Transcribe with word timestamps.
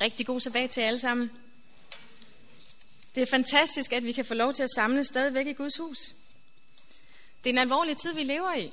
Rigtig 0.00 0.26
god 0.26 0.40
sabbat 0.40 0.70
til 0.70 0.80
alle 0.80 0.98
sammen. 0.98 1.30
Det 3.14 3.22
er 3.22 3.26
fantastisk, 3.26 3.92
at 3.92 4.04
vi 4.04 4.12
kan 4.12 4.24
få 4.24 4.34
lov 4.34 4.52
til 4.52 4.62
at 4.62 4.70
samle 4.74 5.04
stadigvæk 5.04 5.46
i 5.46 5.52
Guds 5.52 5.76
hus. 5.76 5.98
Det 7.44 7.50
er 7.50 7.54
en 7.54 7.58
alvorlig 7.58 7.96
tid, 7.96 8.14
vi 8.14 8.22
lever 8.22 8.54
i. 8.54 8.72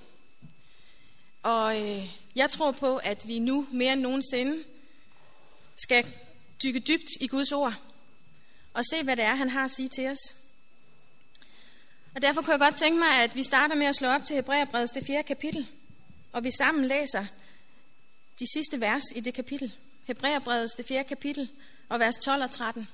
Og 1.43 1.81
øh, 1.81 2.09
jeg 2.35 2.49
tror 2.49 2.71
på, 2.71 2.97
at 2.97 3.27
vi 3.27 3.39
nu 3.39 3.67
mere 3.71 3.93
end 3.93 4.01
nogensinde 4.01 4.63
skal 5.77 6.05
dykke 6.63 6.79
dybt 6.79 7.09
i 7.21 7.27
Guds 7.27 7.51
ord 7.51 7.73
og 8.73 8.83
se, 8.85 9.03
hvad 9.03 9.15
det 9.15 9.25
er, 9.25 9.35
han 9.35 9.49
har 9.49 9.63
at 9.63 9.71
sige 9.71 9.89
til 9.89 10.09
os. 10.09 10.35
Og 12.15 12.21
derfor 12.21 12.41
kunne 12.41 12.51
jeg 12.51 12.59
godt 12.59 12.75
tænke 12.75 12.99
mig, 12.99 13.09
at 13.09 13.35
vi 13.35 13.43
starter 13.43 13.75
med 13.75 13.85
at 13.85 13.95
slå 13.95 14.07
op 14.07 14.23
til 14.23 14.35
Hebræerbrevets 14.35 14.91
det 14.91 15.05
fjerde 15.07 15.23
kapitel, 15.23 15.67
og 16.31 16.43
vi 16.43 16.51
sammen 16.51 16.85
læser 16.85 17.25
de 18.39 18.45
sidste 18.53 18.81
vers 18.81 19.03
i 19.15 19.19
det 19.19 19.33
kapitel. 19.33 19.73
Hebræerbrevets 20.03 20.73
det 20.73 20.85
fjerde 20.85 21.07
kapitel, 21.07 21.49
og 21.89 21.99
vers 21.99 22.15
12 22.15 22.43
og 22.43 22.51
13. 22.51 22.87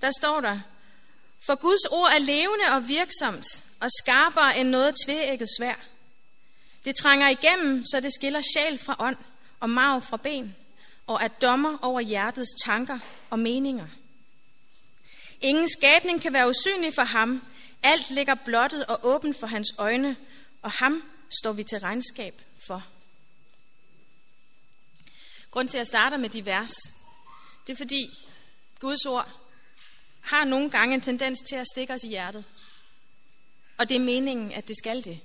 Der 0.00 0.10
står 0.20 0.40
der, 0.40 0.60
For 1.46 1.54
Guds 1.54 1.84
ord 1.90 2.10
er 2.14 2.18
levende 2.18 2.64
og 2.72 2.88
virksomt, 2.88 3.64
og 3.80 3.88
skarpere 4.02 4.58
end 4.58 4.68
noget 4.68 4.94
tvægget 5.06 5.48
svær. 5.58 5.74
Det 6.84 6.96
trænger 6.96 7.28
igennem, 7.28 7.84
så 7.84 8.00
det 8.00 8.14
skiller 8.14 8.40
sjæl 8.40 8.78
fra 8.78 8.96
ånd 8.98 9.16
og 9.60 9.70
marv 9.70 10.02
fra 10.02 10.16
ben, 10.16 10.56
og 11.06 11.18
er 11.22 11.28
dommer 11.28 11.78
over 11.82 12.00
hjertets 12.00 12.50
tanker 12.64 12.98
og 13.30 13.38
meninger. 13.38 13.86
Ingen 15.40 15.68
skabning 15.68 16.22
kan 16.22 16.32
være 16.32 16.48
usynlig 16.48 16.94
for 16.94 17.02
ham. 17.02 17.42
Alt 17.82 18.10
ligger 18.10 18.34
blottet 18.34 18.86
og 18.86 19.00
åbent 19.02 19.36
for 19.40 19.46
hans 19.46 19.68
øjne, 19.78 20.16
og 20.62 20.70
ham 20.70 21.02
står 21.40 21.52
vi 21.52 21.62
til 21.62 21.78
regnskab 21.78 22.42
Grunden 25.52 25.70
til 25.70 25.78
at 25.78 25.86
starte 25.86 26.18
med 26.18 26.28
de 26.28 26.46
vers, 26.46 26.72
det 27.66 27.72
er 27.72 27.76
fordi 27.76 28.10
Guds 28.80 29.06
ord 29.06 29.28
har 30.20 30.44
nogle 30.44 30.70
gange 30.70 30.94
en 30.94 31.00
tendens 31.00 31.38
til 31.48 31.56
at 31.56 31.66
stikke 31.74 31.94
os 31.94 32.04
i 32.04 32.08
hjertet. 32.08 32.44
Og 33.78 33.88
det 33.88 33.94
er 33.94 34.00
meningen, 34.00 34.52
at 34.52 34.68
det 34.68 34.76
skal 34.78 35.04
det. 35.04 35.20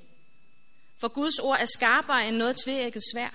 For 0.98 1.08
Guds 1.08 1.40
ord 1.40 1.58
er 1.60 1.66
skarpere 1.66 2.28
end 2.28 2.38
noget 2.38 2.56
tvækket 2.66 3.04
svær. 3.14 3.30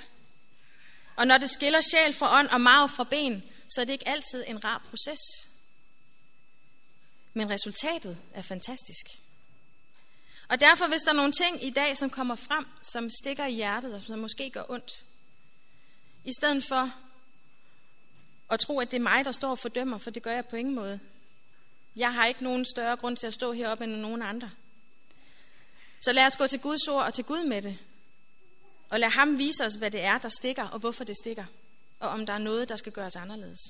Og 1.16 1.26
når 1.26 1.38
det 1.38 1.50
skiller 1.50 1.80
sjæl 1.80 2.14
fra 2.14 2.38
ånd 2.38 2.48
og 2.48 2.60
marv 2.60 2.88
fra 2.88 3.04
ben, 3.04 3.42
så 3.74 3.80
er 3.80 3.84
det 3.84 3.92
ikke 3.92 4.08
altid 4.08 4.44
en 4.46 4.64
rar 4.64 4.86
proces. 4.90 5.20
Men 7.34 7.50
resultatet 7.50 8.18
er 8.34 8.42
fantastisk. 8.42 9.06
Og 10.48 10.60
derfor, 10.60 10.88
hvis 10.88 11.00
der 11.00 11.10
er 11.10 11.16
nogle 11.16 11.32
ting 11.32 11.64
i 11.64 11.70
dag, 11.70 11.98
som 11.98 12.10
kommer 12.10 12.34
frem, 12.34 12.66
som 12.82 13.10
stikker 13.22 13.46
i 13.46 13.52
hjertet, 13.52 13.94
og 13.94 14.02
som 14.02 14.18
måske 14.18 14.50
gør 14.50 14.64
ondt, 14.68 15.04
i 16.24 16.32
stedet 16.32 16.64
for 16.64 16.92
at 18.50 18.60
tro, 18.60 18.80
at 18.80 18.90
det 18.90 18.96
er 18.96 19.02
mig, 19.02 19.24
der 19.24 19.32
står 19.32 19.50
og 19.50 19.58
fordømmer, 19.58 19.98
for 19.98 20.10
det 20.10 20.22
gør 20.22 20.32
jeg 20.32 20.46
på 20.46 20.56
ingen 20.56 20.74
måde. 20.74 21.00
Jeg 21.96 22.14
har 22.14 22.26
ikke 22.26 22.44
nogen 22.44 22.64
større 22.64 22.96
grund 22.96 23.16
til 23.16 23.26
at 23.26 23.34
stå 23.34 23.52
heroppe 23.52 23.84
end 23.84 23.92
nogen 23.92 24.22
andre. 24.22 24.50
Så 26.00 26.12
lad 26.12 26.26
os 26.26 26.36
gå 26.36 26.46
til 26.46 26.60
Guds 26.60 26.88
ord 26.88 27.04
og 27.04 27.14
til 27.14 27.24
Gud 27.24 27.44
med 27.44 27.62
det. 27.62 27.78
Og 28.88 29.00
lad 29.00 29.08
ham 29.08 29.38
vise 29.38 29.64
os, 29.64 29.74
hvad 29.74 29.90
det 29.90 30.00
er, 30.00 30.18
der 30.18 30.28
stikker, 30.28 30.64
og 30.64 30.78
hvorfor 30.78 31.04
det 31.04 31.16
stikker. 31.16 31.44
Og 32.00 32.08
om 32.08 32.26
der 32.26 32.32
er 32.32 32.38
noget, 32.38 32.68
der 32.68 32.76
skal 32.76 32.92
gøres 32.92 33.16
anderledes. 33.16 33.60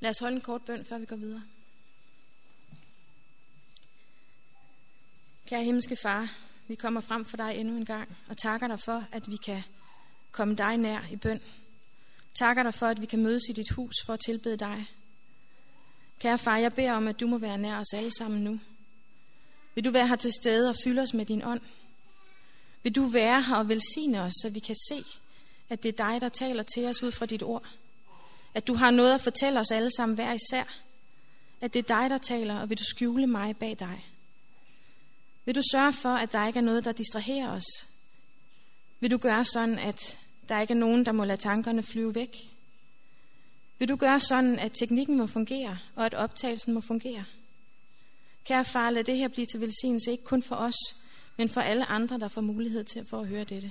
Lad 0.00 0.10
os 0.10 0.18
holde 0.18 0.36
en 0.36 0.42
kort 0.42 0.64
bøn, 0.64 0.84
før 0.84 0.98
vi 0.98 1.06
går 1.06 1.16
videre. 1.16 1.42
Kære 5.46 5.64
himmelske 5.64 5.96
far, 6.02 6.34
vi 6.68 6.74
kommer 6.74 7.00
frem 7.00 7.24
for 7.24 7.36
dig 7.36 7.56
endnu 7.56 7.76
en 7.76 7.84
gang, 7.84 8.16
og 8.28 8.38
takker 8.38 8.66
dig 8.66 8.80
for, 8.80 9.04
at 9.12 9.22
vi 9.28 9.36
kan 9.36 9.62
komme 10.32 10.54
dig 10.54 10.76
nær 10.76 11.00
i 11.10 11.16
bøn. 11.16 11.40
Takker 12.34 12.62
dig 12.62 12.74
for, 12.74 12.86
at 12.86 13.00
vi 13.00 13.06
kan 13.06 13.22
mødes 13.22 13.42
i 13.48 13.52
dit 13.52 13.70
hus 13.70 13.94
for 14.06 14.12
at 14.12 14.20
tilbede 14.26 14.56
dig. 14.56 14.86
Kære 16.18 16.38
far, 16.38 16.56
jeg 16.56 16.72
beder 16.72 16.92
om, 16.92 17.08
at 17.08 17.20
du 17.20 17.26
må 17.26 17.38
være 17.38 17.58
nær 17.58 17.78
os 17.78 17.94
alle 17.94 18.10
sammen 18.18 18.44
nu. 18.44 18.60
Vil 19.74 19.84
du 19.84 19.90
være 19.90 20.08
her 20.08 20.16
til 20.16 20.32
stede 20.42 20.68
og 20.68 20.76
fylde 20.84 21.02
os 21.02 21.14
med 21.14 21.26
din 21.26 21.44
ånd? 21.44 21.60
Vil 22.82 22.94
du 22.94 23.06
være 23.06 23.42
her 23.42 23.56
og 23.56 23.68
velsigne 23.68 24.20
os, 24.20 24.32
så 24.42 24.50
vi 24.50 24.58
kan 24.58 24.76
se, 24.88 25.04
at 25.68 25.82
det 25.82 25.88
er 25.88 26.10
dig, 26.10 26.20
der 26.20 26.28
taler 26.28 26.62
til 26.62 26.86
os 26.86 27.02
ud 27.02 27.12
fra 27.12 27.26
dit 27.26 27.42
ord? 27.42 27.64
At 28.54 28.66
du 28.66 28.74
har 28.74 28.90
noget 28.90 29.14
at 29.14 29.20
fortælle 29.20 29.60
os 29.60 29.70
alle 29.70 29.90
sammen 29.96 30.14
hver 30.14 30.32
især? 30.32 30.64
At 31.60 31.74
det 31.74 31.78
er 31.78 31.96
dig, 32.00 32.10
der 32.10 32.18
taler, 32.18 32.60
og 32.60 32.70
vil 32.70 32.78
du 32.78 32.84
skjule 32.84 33.26
mig 33.26 33.56
bag 33.56 33.76
dig? 33.78 34.06
Vil 35.44 35.54
du 35.54 35.62
sørge 35.72 35.92
for, 35.92 36.14
at 36.14 36.32
der 36.32 36.46
ikke 36.46 36.58
er 36.58 36.62
noget, 36.62 36.84
der 36.84 36.92
distraherer 36.92 37.50
os? 37.50 37.86
Vil 39.00 39.10
du 39.10 39.16
gøre 39.18 39.44
sådan, 39.44 39.78
at 39.78 40.18
der 40.48 40.60
ikke 40.60 40.74
er 40.74 40.78
nogen, 40.78 41.06
der 41.06 41.12
må 41.12 41.24
lade 41.24 41.40
tankerne 41.40 41.82
flyve 41.82 42.14
væk? 42.14 42.50
Vil 43.78 43.88
du 43.88 43.96
gøre 43.96 44.20
sådan, 44.20 44.58
at 44.58 44.72
teknikken 44.74 45.16
må 45.16 45.26
fungere, 45.26 45.78
og 45.96 46.06
at 46.06 46.14
optagelsen 46.14 46.74
må 46.74 46.80
fungere? 46.80 47.24
Kære 48.44 48.64
far, 48.64 48.90
lad 48.90 49.04
det 49.04 49.16
her 49.16 49.28
blive 49.28 49.46
til 49.46 49.60
velsignelse, 49.60 50.10
ikke 50.10 50.24
kun 50.24 50.42
for 50.42 50.56
os, 50.56 50.96
men 51.36 51.48
for 51.48 51.60
alle 51.60 51.86
andre, 51.86 52.18
der 52.18 52.28
får 52.28 52.40
mulighed 52.40 52.84
til 52.84 52.98
at 52.98 53.08
få 53.08 53.20
at 53.20 53.28
høre 53.28 53.44
dette. 53.44 53.70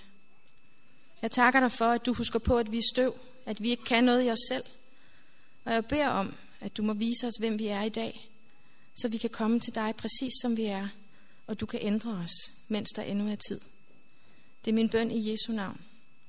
Jeg 1.22 1.32
takker 1.32 1.60
dig 1.60 1.72
for, 1.72 1.86
at 1.86 2.06
du 2.06 2.14
husker 2.14 2.40
på, 2.40 2.58
at 2.58 2.72
vi 2.72 2.78
er 2.78 2.92
støv, 2.94 3.16
at 3.46 3.62
vi 3.62 3.70
ikke 3.70 3.84
kan 3.84 4.04
noget 4.04 4.28
i 4.28 4.30
os 4.30 4.40
selv. 4.48 4.64
Og 5.66 5.74
jeg 5.74 5.86
beder 5.86 6.08
om, 6.08 6.34
at 6.60 6.78
du 6.78 6.84
må 6.84 6.94
vise 6.94 7.28
os, 7.28 7.34
hvem 7.40 7.60
vi 7.60 7.68
er 7.68 7.84
i 7.84 7.90
dag, 7.90 8.30
så 8.96 9.08
vi 9.08 9.18
kan 9.18 9.30
komme 9.30 9.60
til 9.60 9.76
dig 9.76 9.96
præcis 9.98 10.34
som 10.42 10.58
vi 10.58 10.66
er, 10.66 10.88
og 11.48 11.60
du 11.60 11.66
kan 11.66 11.80
ændre 11.84 12.12
os, 12.12 12.32
mens 12.68 12.90
der 12.90 13.02
endnu 13.02 13.28
er 13.32 13.36
tid. 13.36 13.60
Det 14.66 14.72
er 14.72 14.76
min 14.76 14.90
bøn 14.90 15.12
i 15.12 15.32
Jesu 15.32 15.52
navn. 15.52 15.82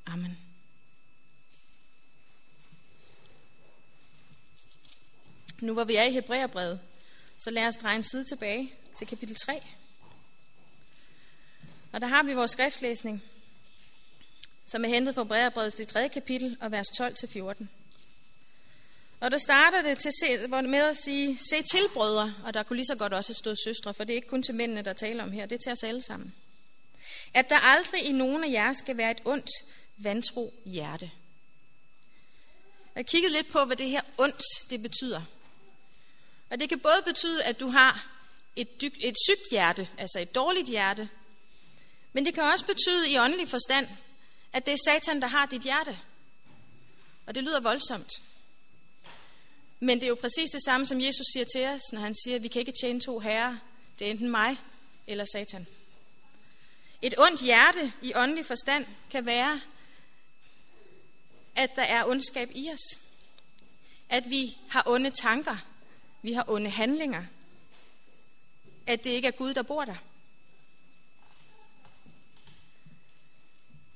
Amen. 0.07 0.39
Nu 5.61 5.73
hvor 5.73 5.85
vi 5.85 5.97
er 5.97 6.03
i 6.03 6.13
Hebræerbrevet, 6.13 6.81
så 7.39 7.51
lad 7.51 7.67
os 7.67 7.77
dreje 7.77 7.97
en 7.97 8.03
side 8.03 8.25
tilbage 8.25 8.73
til 8.99 9.07
kapitel 9.07 9.37
3. 9.37 9.62
Og 11.93 12.01
der 12.01 12.07
har 12.07 12.23
vi 12.23 12.35
vores 12.35 12.51
skriftlæsning, 12.51 13.23
som 14.67 14.85
er 14.85 14.89
hentet 14.89 15.15
fra 15.15 15.23
Hebræerbrevets 15.23 15.77
det 15.77 15.89
3. 15.89 16.09
kapitel 16.09 16.57
og 16.61 16.73
vers 16.73 16.87
12-14. 17.01 17.67
Og 19.21 19.31
der 19.31 19.39
starter 19.39 19.83
det 19.83 19.99
til 19.99 20.51
med 20.51 20.89
at 20.91 20.97
sige, 20.97 21.39
se 21.51 21.62
til 21.62 21.89
brødre, 21.95 22.35
og 22.45 22.55
der 22.55 22.62
kunne 22.62 22.77
lige 22.77 22.87
så 22.87 22.97
godt 22.97 23.12
også 23.12 23.35
stå 23.35 23.55
søstre, 23.65 23.95
for 23.95 24.05
det 24.05 24.12
er 24.12 24.17
ikke 24.17 24.29
kun 24.29 24.43
til 24.43 24.55
mændene, 24.55 24.83
der 24.83 24.93
taler 24.93 25.23
om 25.23 25.33
her, 25.33 25.47
det 25.47 25.55
er 25.55 25.62
til 25.62 25.73
os 25.73 25.83
alle 25.83 26.03
sammen. 26.03 26.35
At 27.35 27.49
der 27.49 27.57
aldrig 27.59 28.05
i 28.05 28.12
nogen 28.12 28.45
af 28.45 28.51
jer 28.51 28.73
skal 28.73 28.97
være 28.97 29.11
et 29.11 29.23
ondt, 29.25 29.51
vantro 30.05 30.55
hjerte. 30.65 31.11
Jeg 32.95 33.07
kiggede 33.07 33.33
lidt 33.33 33.51
på, 33.53 33.65
hvad 33.65 33.77
det 33.77 33.91
her 33.91 34.03
ondt, 34.19 34.43
det 34.71 34.83
betyder. 34.83 35.23
Og 36.51 36.61
det 36.61 36.69
kan 36.69 36.81
både 36.81 37.03
betyde, 37.07 37.45
at 37.45 37.61
du 37.61 37.69
har 37.69 38.07
et, 38.57 38.81
dyb, 38.81 38.95
et 39.01 39.15
sygt 39.29 39.51
hjerte, 39.51 39.89
altså 39.99 40.21
et 40.21 40.35
dårligt 40.35 40.69
hjerte, 40.69 41.09
men 42.12 42.27
det 42.27 42.35
kan 42.35 42.43
også 42.43 42.67
betyde 42.67 43.11
i 43.11 43.19
åndelig 43.19 43.49
forstand, 43.49 43.89
at 44.53 44.67
det 44.67 44.73
er 44.73 44.79
Satan, 44.85 45.23
der 45.23 45.29
har 45.29 45.47
dit 45.47 45.62
hjerte. 45.62 45.99
Og 47.27 47.35
det 47.35 47.45
lyder 47.45 47.61
voldsomt. 47.61 48.11
Men 49.81 49.99
det 49.99 50.05
er 50.05 50.09
jo 50.09 50.19
præcis 50.21 50.51
det 50.51 50.65
samme, 50.65 50.87
som 50.87 51.01
Jesus 51.01 51.27
siger 51.33 51.45
til 51.55 51.67
os, 51.67 51.81
når 51.93 52.01
han 52.01 52.15
siger, 52.25 52.37
at 52.37 52.43
vi 52.43 52.49
kan 52.49 52.61
ikke 52.61 52.73
tjene 52.83 53.01
to 53.01 53.19
herrer. 53.19 53.57
Det 53.99 54.07
er 54.07 54.11
enten 54.11 54.31
mig 54.31 54.57
eller 55.07 55.25
Satan. 55.25 55.67
Et 57.03 57.15
ondt 57.19 57.41
hjerte 57.41 57.93
i 58.03 58.12
åndelig 58.15 58.47
forstand 58.47 58.87
kan 59.11 59.27
være, 59.27 59.61
at 61.57 61.71
der 61.77 61.83
er 61.83 62.05
ondskab 62.05 62.51
i 62.55 62.71
os. 62.73 63.01
At 64.09 64.31
vi 64.31 64.59
har 64.69 64.83
onde 64.87 65.11
tanker. 65.11 65.57
Vi 66.23 66.33
har 66.33 66.45
onde 66.49 66.71
handlinger. 66.71 67.25
At 68.87 69.05
det 69.05 69.11
ikke 69.11 69.29
er 69.29 69.33
Gud, 69.33 69.55
der 69.55 69.62
bor 69.62 69.85
der. 69.85 69.97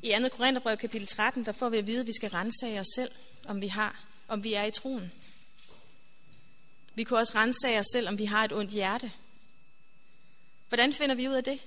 I 0.02 0.14
2. 0.22 0.28
Korintherbrev 0.28 0.76
kapitel 0.76 1.08
13, 1.08 1.46
der 1.46 1.52
får 1.52 1.68
vi 1.68 1.78
at 1.78 1.86
vide, 1.86 2.00
at 2.00 2.06
vi 2.06 2.12
skal 2.12 2.30
rense 2.30 2.80
os 2.80 2.86
selv, 2.94 3.10
om 3.44 3.60
vi 3.60 3.68
har, 3.68 4.04
om 4.28 4.44
vi 4.44 4.54
er 4.54 4.64
i 4.64 4.70
troen. 4.70 5.12
Vi 6.94 7.04
kunne 7.04 7.18
også 7.18 7.32
rense 7.34 7.78
os 7.78 7.86
selv, 7.92 8.08
om 8.08 8.18
vi 8.18 8.24
har 8.24 8.44
et 8.44 8.52
ondt 8.52 8.70
hjerte. 8.70 9.12
Hvordan 10.68 10.92
finder 10.92 11.14
vi 11.14 11.28
ud 11.28 11.34
af 11.34 11.44
det? 11.44 11.60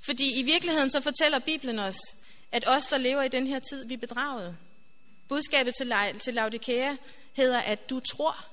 Fordi 0.00 0.40
i 0.40 0.42
virkeligheden 0.42 0.90
så 0.90 1.00
fortæller 1.00 1.38
Bibelen 1.38 1.78
os, 1.78 1.96
at 2.52 2.68
os, 2.68 2.84
der 2.84 2.98
lever 2.98 3.22
i 3.22 3.28
den 3.28 3.46
her 3.46 3.58
tid, 3.58 3.86
vi 3.86 3.94
er 3.94 3.98
bedraget. 3.98 4.56
Budskabet 5.28 5.74
til, 5.74 5.94
til 6.20 6.34
Laudikea 6.34 6.96
hedder, 7.32 7.60
at 7.60 7.90
du 7.90 8.00
tror, 8.00 8.46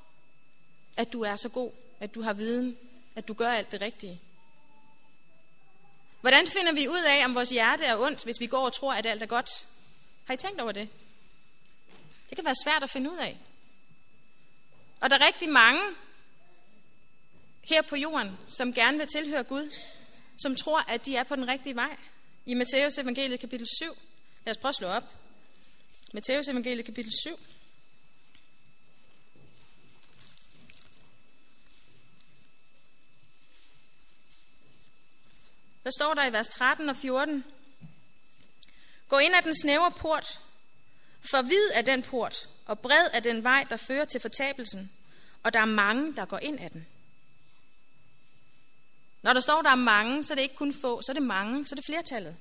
at 0.97 1.13
du 1.13 1.21
er 1.21 1.35
så 1.35 1.49
god, 1.49 1.71
at 1.99 2.15
du 2.15 2.21
har 2.21 2.33
viden, 2.33 2.77
at 3.15 3.27
du 3.27 3.33
gør 3.33 3.51
alt 3.51 3.71
det 3.71 3.81
rigtige. 3.81 4.21
Hvordan 6.21 6.47
finder 6.47 6.71
vi 6.71 6.87
ud 6.87 7.03
af, 7.07 7.25
om 7.25 7.35
vores 7.35 7.49
hjerte 7.49 7.83
er 7.83 7.97
ondt, 7.97 8.23
hvis 8.23 8.39
vi 8.39 8.47
går 8.47 8.65
og 8.65 8.73
tror, 8.73 8.93
at 8.93 9.05
alt 9.05 9.21
er 9.21 9.25
godt? 9.25 9.67
Har 10.25 10.33
I 10.33 10.37
tænkt 10.37 10.61
over 10.61 10.71
det? 10.71 10.89
Det 12.29 12.35
kan 12.37 12.45
være 12.45 12.55
svært 12.63 12.83
at 12.83 12.89
finde 12.89 13.11
ud 13.11 13.17
af. 13.17 13.37
Og 15.01 15.09
der 15.09 15.17
er 15.17 15.25
rigtig 15.25 15.49
mange 15.49 15.81
her 17.61 17.81
på 17.81 17.95
jorden, 17.95 18.37
som 18.47 18.73
gerne 18.73 18.97
vil 18.97 19.07
tilhøre 19.07 19.43
Gud, 19.43 19.73
som 20.37 20.55
tror, 20.55 20.79
at 20.91 21.05
de 21.05 21.15
er 21.15 21.23
på 21.23 21.35
den 21.35 21.47
rigtige 21.47 21.75
vej. 21.75 21.97
I 22.47 22.53
Matthæus 22.53 22.97
evangeliet 22.97 23.39
kapitel 23.39 23.67
7, 23.67 23.97
lad 24.45 24.51
os 24.51 24.57
prøve 24.57 24.69
at 24.69 24.75
slå 24.75 24.87
op. 24.87 25.03
Matteus 26.13 26.47
evangeliet 26.47 26.85
kapitel 26.85 27.11
7. 27.23 27.39
Der 35.83 35.91
står 35.97 36.13
der 36.13 36.25
i 36.25 36.33
vers 36.33 36.47
13 36.47 36.89
og 36.89 36.97
14. 36.97 37.45
Gå 39.07 39.17
ind 39.17 39.35
ad 39.35 39.41
den 39.41 39.55
snævre 39.55 39.91
port, 39.91 40.41
for 41.31 41.41
vid 41.41 41.71
er 41.73 41.81
den 41.81 42.03
port, 42.03 42.49
og 42.65 42.79
bred 42.79 43.07
er 43.13 43.19
den 43.19 43.43
vej, 43.43 43.65
der 43.69 43.77
fører 43.77 44.05
til 44.05 44.21
fortabelsen, 44.21 44.91
og 45.43 45.53
der 45.53 45.59
er 45.59 45.65
mange, 45.65 46.15
der 46.15 46.25
går 46.25 46.39
ind 46.39 46.59
ad 46.59 46.69
den. 46.69 46.87
Når 49.25 49.33
der 49.33 49.39
står, 49.39 49.61
der 49.61 49.69
er 49.69 49.75
mange, 49.75 50.23
så 50.23 50.33
er 50.33 50.35
det 50.35 50.41
ikke 50.41 50.55
kun 50.55 50.73
få, 50.73 51.01
så 51.01 51.11
er 51.11 51.13
det 51.13 51.23
mange, 51.23 51.65
så 51.65 51.73
er 51.73 51.75
det 51.75 51.85
flertallet. 51.85 52.37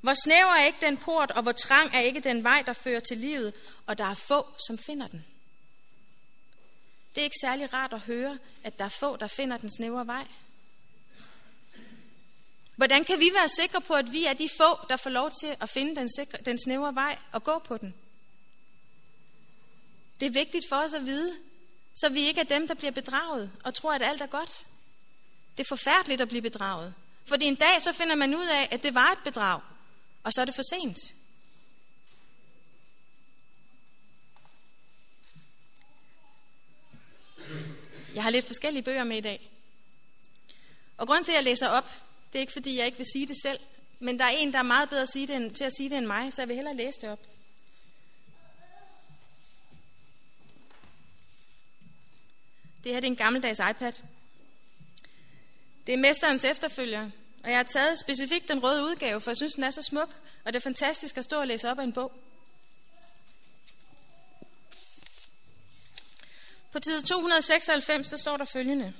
Hvor 0.00 0.14
snæver 0.24 0.54
er 0.54 0.66
ikke 0.66 0.86
den 0.86 0.96
port, 0.96 1.30
og 1.30 1.42
hvor 1.42 1.52
trang 1.52 1.94
er 1.94 2.00
ikke 2.00 2.20
den 2.20 2.44
vej, 2.44 2.62
der 2.66 2.72
fører 2.72 3.00
til 3.00 3.18
livet, 3.18 3.54
og 3.86 3.98
der 3.98 4.04
er 4.04 4.14
få, 4.14 4.46
som 4.66 4.78
finder 4.78 5.06
den. 5.06 5.26
Det 7.14 7.20
er 7.20 7.24
ikke 7.24 7.36
særlig 7.40 7.72
rart 7.72 7.92
at 7.92 8.00
høre, 8.00 8.38
at 8.64 8.78
der 8.78 8.84
er 8.84 8.88
få, 8.88 9.16
der 9.16 9.26
finder 9.26 9.56
den 9.56 9.70
snævre 9.70 10.06
vej. 10.06 10.26
Hvordan 12.76 13.04
kan 13.04 13.18
vi 13.18 13.30
være 13.34 13.48
sikre 13.48 13.80
på, 13.80 13.94
at 13.94 14.12
vi 14.12 14.24
er 14.24 14.32
de 14.32 14.48
få, 14.60 14.86
der 14.88 14.96
får 14.96 15.10
lov 15.10 15.30
til 15.40 15.56
at 15.60 15.70
finde 15.70 15.96
den, 15.96 16.08
sikre, 16.08 16.38
den 16.44 16.58
snævre 16.58 16.94
vej 16.94 17.18
og 17.32 17.44
gå 17.44 17.58
på 17.58 17.76
den? 17.76 17.94
Det 20.20 20.26
er 20.26 20.30
vigtigt 20.30 20.64
for 20.68 20.76
os 20.76 20.94
at 20.94 21.06
vide, 21.06 21.36
så 21.94 22.08
vi 22.08 22.20
ikke 22.20 22.40
er 22.40 22.44
dem, 22.44 22.68
der 22.68 22.74
bliver 22.74 22.92
bedraget 22.92 23.50
og 23.64 23.74
tror, 23.74 23.92
at 23.92 24.02
alt 24.02 24.20
er 24.20 24.26
godt. 24.26 24.66
Det 25.56 25.64
er 25.64 25.68
forfærdeligt 25.68 26.20
at 26.20 26.28
blive 26.28 26.42
bedraget. 26.42 26.94
Fordi 27.24 27.44
en 27.44 27.54
dag 27.54 27.82
så 27.82 27.92
finder 27.92 28.14
man 28.14 28.34
ud 28.34 28.46
af, 28.46 28.68
at 28.70 28.82
det 28.82 28.94
var 28.94 29.10
et 29.10 29.18
bedrag, 29.24 29.60
og 30.22 30.32
så 30.32 30.40
er 30.40 30.44
det 30.44 30.54
for 30.54 30.62
sent. 30.62 30.98
Jeg 38.14 38.22
har 38.22 38.30
lidt 38.30 38.46
forskellige 38.46 38.82
bøger 38.82 39.04
med 39.04 39.16
i 39.16 39.20
dag. 39.20 39.50
Og 40.96 41.06
grund 41.06 41.24
til, 41.24 41.32
at 41.32 41.36
jeg 41.36 41.44
læser 41.44 41.68
op, 41.68 41.90
det 42.32 42.38
er 42.38 42.40
ikke 42.40 42.52
fordi, 42.52 42.78
jeg 42.78 42.86
ikke 42.86 42.98
vil 42.98 43.06
sige 43.12 43.26
det 43.26 43.36
selv, 43.42 43.60
men 43.98 44.18
der 44.18 44.24
er 44.24 44.28
en, 44.28 44.52
der 44.52 44.58
er 44.58 44.62
meget 44.62 44.88
bedre 44.88 45.02
at 45.02 45.08
sige 45.08 45.26
det, 45.26 45.36
end, 45.36 45.54
til 45.54 45.64
at 45.64 45.72
sige 45.76 45.90
det 45.90 45.98
end 45.98 46.06
mig, 46.06 46.32
så 46.32 46.42
jeg 46.42 46.48
vil 46.48 46.56
hellere 46.56 46.76
læse 46.76 47.00
det 47.00 47.10
op. 47.10 47.26
Det 52.84 52.92
her 52.92 53.00
det 53.00 53.06
er 53.06 53.10
en 53.10 53.16
gammeldags 53.16 53.60
iPad. 53.70 53.92
Det 55.86 55.92
er 55.92 55.98
mesterens 55.98 56.44
efterfølger, 56.44 57.10
og 57.44 57.50
jeg 57.50 57.58
har 57.58 57.64
taget 57.64 57.98
specifikt 57.98 58.48
den 58.48 58.62
røde 58.62 58.84
udgave, 58.84 59.20
for 59.20 59.30
jeg 59.30 59.36
synes, 59.36 59.52
den 59.52 59.64
er 59.64 59.70
så 59.70 59.82
smuk, 59.82 60.14
og 60.44 60.52
det 60.52 60.56
er 60.56 60.62
fantastisk 60.62 61.16
at 61.16 61.24
stå 61.24 61.40
og 61.40 61.46
læse 61.46 61.70
op 61.70 61.78
af 61.78 61.84
en 61.84 61.92
bog. 61.92 62.12
På 66.72 66.78
side 66.84 67.02
296, 67.02 68.08
der 68.08 68.16
står 68.16 68.36
der 68.36 68.44
følgende. 68.44 68.94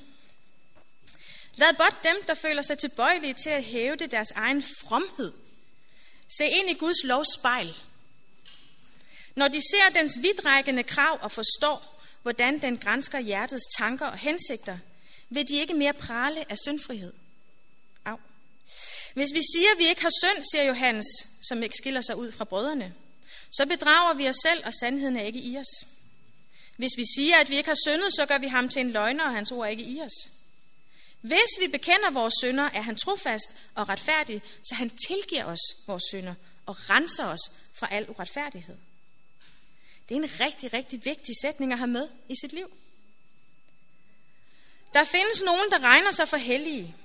Lad 1.55 1.75
blot 1.75 2.05
dem, 2.05 2.17
der 2.27 2.35
føler 2.35 2.63
sig 2.63 2.79
tilbøjelige 2.79 3.35
til 3.35 3.51
at 3.51 3.65
hæve 3.65 3.97
det 3.97 4.11
deres 4.11 4.31
egen 4.31 4.63
fromhed. 4.63 5.33
Se 6.39 6.45
ind 6.49 6.71
i 6.71 6.75
Guds 6.75 7.05
lovs 7.05 7.29
spejl. 7.39 7.77
Når 9.35 9.49
de 9.49 9.61
ser 9.61 10.01
dens 10.01 10.19
vidtrækkende 10.23 10.83
krav 10.83 11.19
og 11.23 11.33
forstår, 11.33 12.03
hvordan 12.23 12.63
den 12.63 12.79
grænsker 12.79 13.19
hjertets 13.19 13.65
tanker 13.79 14.07
og 14.07 14.19
hensigter, 14.19 14.79
vil 15.31 15.49
de 15.49 15.57
ikke 15.57 15.75
mere 15.75 15.93
prale 15.93 16.51
af 16.51 16.59
syndfrihed. 16.59 17.13
Au. 18.05 18.17
Hvis 19.15 19.29
vi 19.35 19.41
siger, 19.55 19.69
at 19.73 19.79
vi 19.79 19.89
ikke 19.89 20.03
har 20.03 20.13
synd, 20.25 20.45
siger 20.53 20.65
Johannes, 20.65 21.07
som 21.49 21.63
ikke 21.63 21.77
skiller 21.77 22.01
sig 22.01 22.17
ud 22.17 22.33
fra 22.33 22.45
brødrene, 22.45 22.95
så 23.53 23.67
bedrager 23.67 24.15
vi 24.15 24.29
os 24.29 24.37
selv, 24.43 24.67
og 24.67 24.75
sandheden 24.75 25.17
er 25.17 25.23
ikke 25.23 25.41
i 25.41 25.59
os. 25.59 25.87
Hvis 26.77 26.91
vi 26.97 27.05
siger, 27.17 27.37
at 27.37 27.51
vi 27.51 27.57
ikke 27.57 27.69
har 27.69 27.79
syndet, 27.87 28.13
så 28.13 28.27
gør 28.27 28.39
vi 28.39 28.49
ham 28.49 28.69
til 28.69 28.81
en 28.81 28.91
løgner, 28.91 29.25
og 29.25 29.35
hans 29.35 29.51
ord 29.51 29.67
er 29.67 29.71
ikke 29.71 29.85
i 29.85 30.01
os. 30.01 30.33
Hvis 31.21 31.61
vi 31.61 31.69
bekender 31.69 32.11
vores 32.11 32.35
synder, 32.43 32.65
er 32.65 32.81
han 32.81 32.97
trofast 32.97 33.57
og 33.75 33.89
retfærdig, 33.89 34.43
så 34.63 34.75
han 34.75 34.91
tilgiver 35.09 35.45
os 35.45 35.61
vores 35.87 36.03
synder 36.09 36.35
og 36.67 36.91
renser 36.91 37.27
os 37.27 37.53
fra 37.75 37.89
al 37.91 38.11
uretfærdighed. 38.11 38.77
Det 40.09 40.17
er 40.17 40.21
en 40.21 40.41
rigtig, 40.41 40.73
rigtig 40.73 41.05
vigtig 41.05 41.35
sætning 41.43 41.73
at 41.73 41.79
have 41.79 41.91
med 41.91 42.09
i 42.29 42.35
sit 42.41 42.53
liv. 42.53 42.77
Der 44.97 45.05
findes 45.05 45.43
nogen, 45.45 45.71
der 45.71 45.79
regner 45.83 46.11
sig 46.11 46.29
for 46.29 46.37
hellige. 46.37 46.97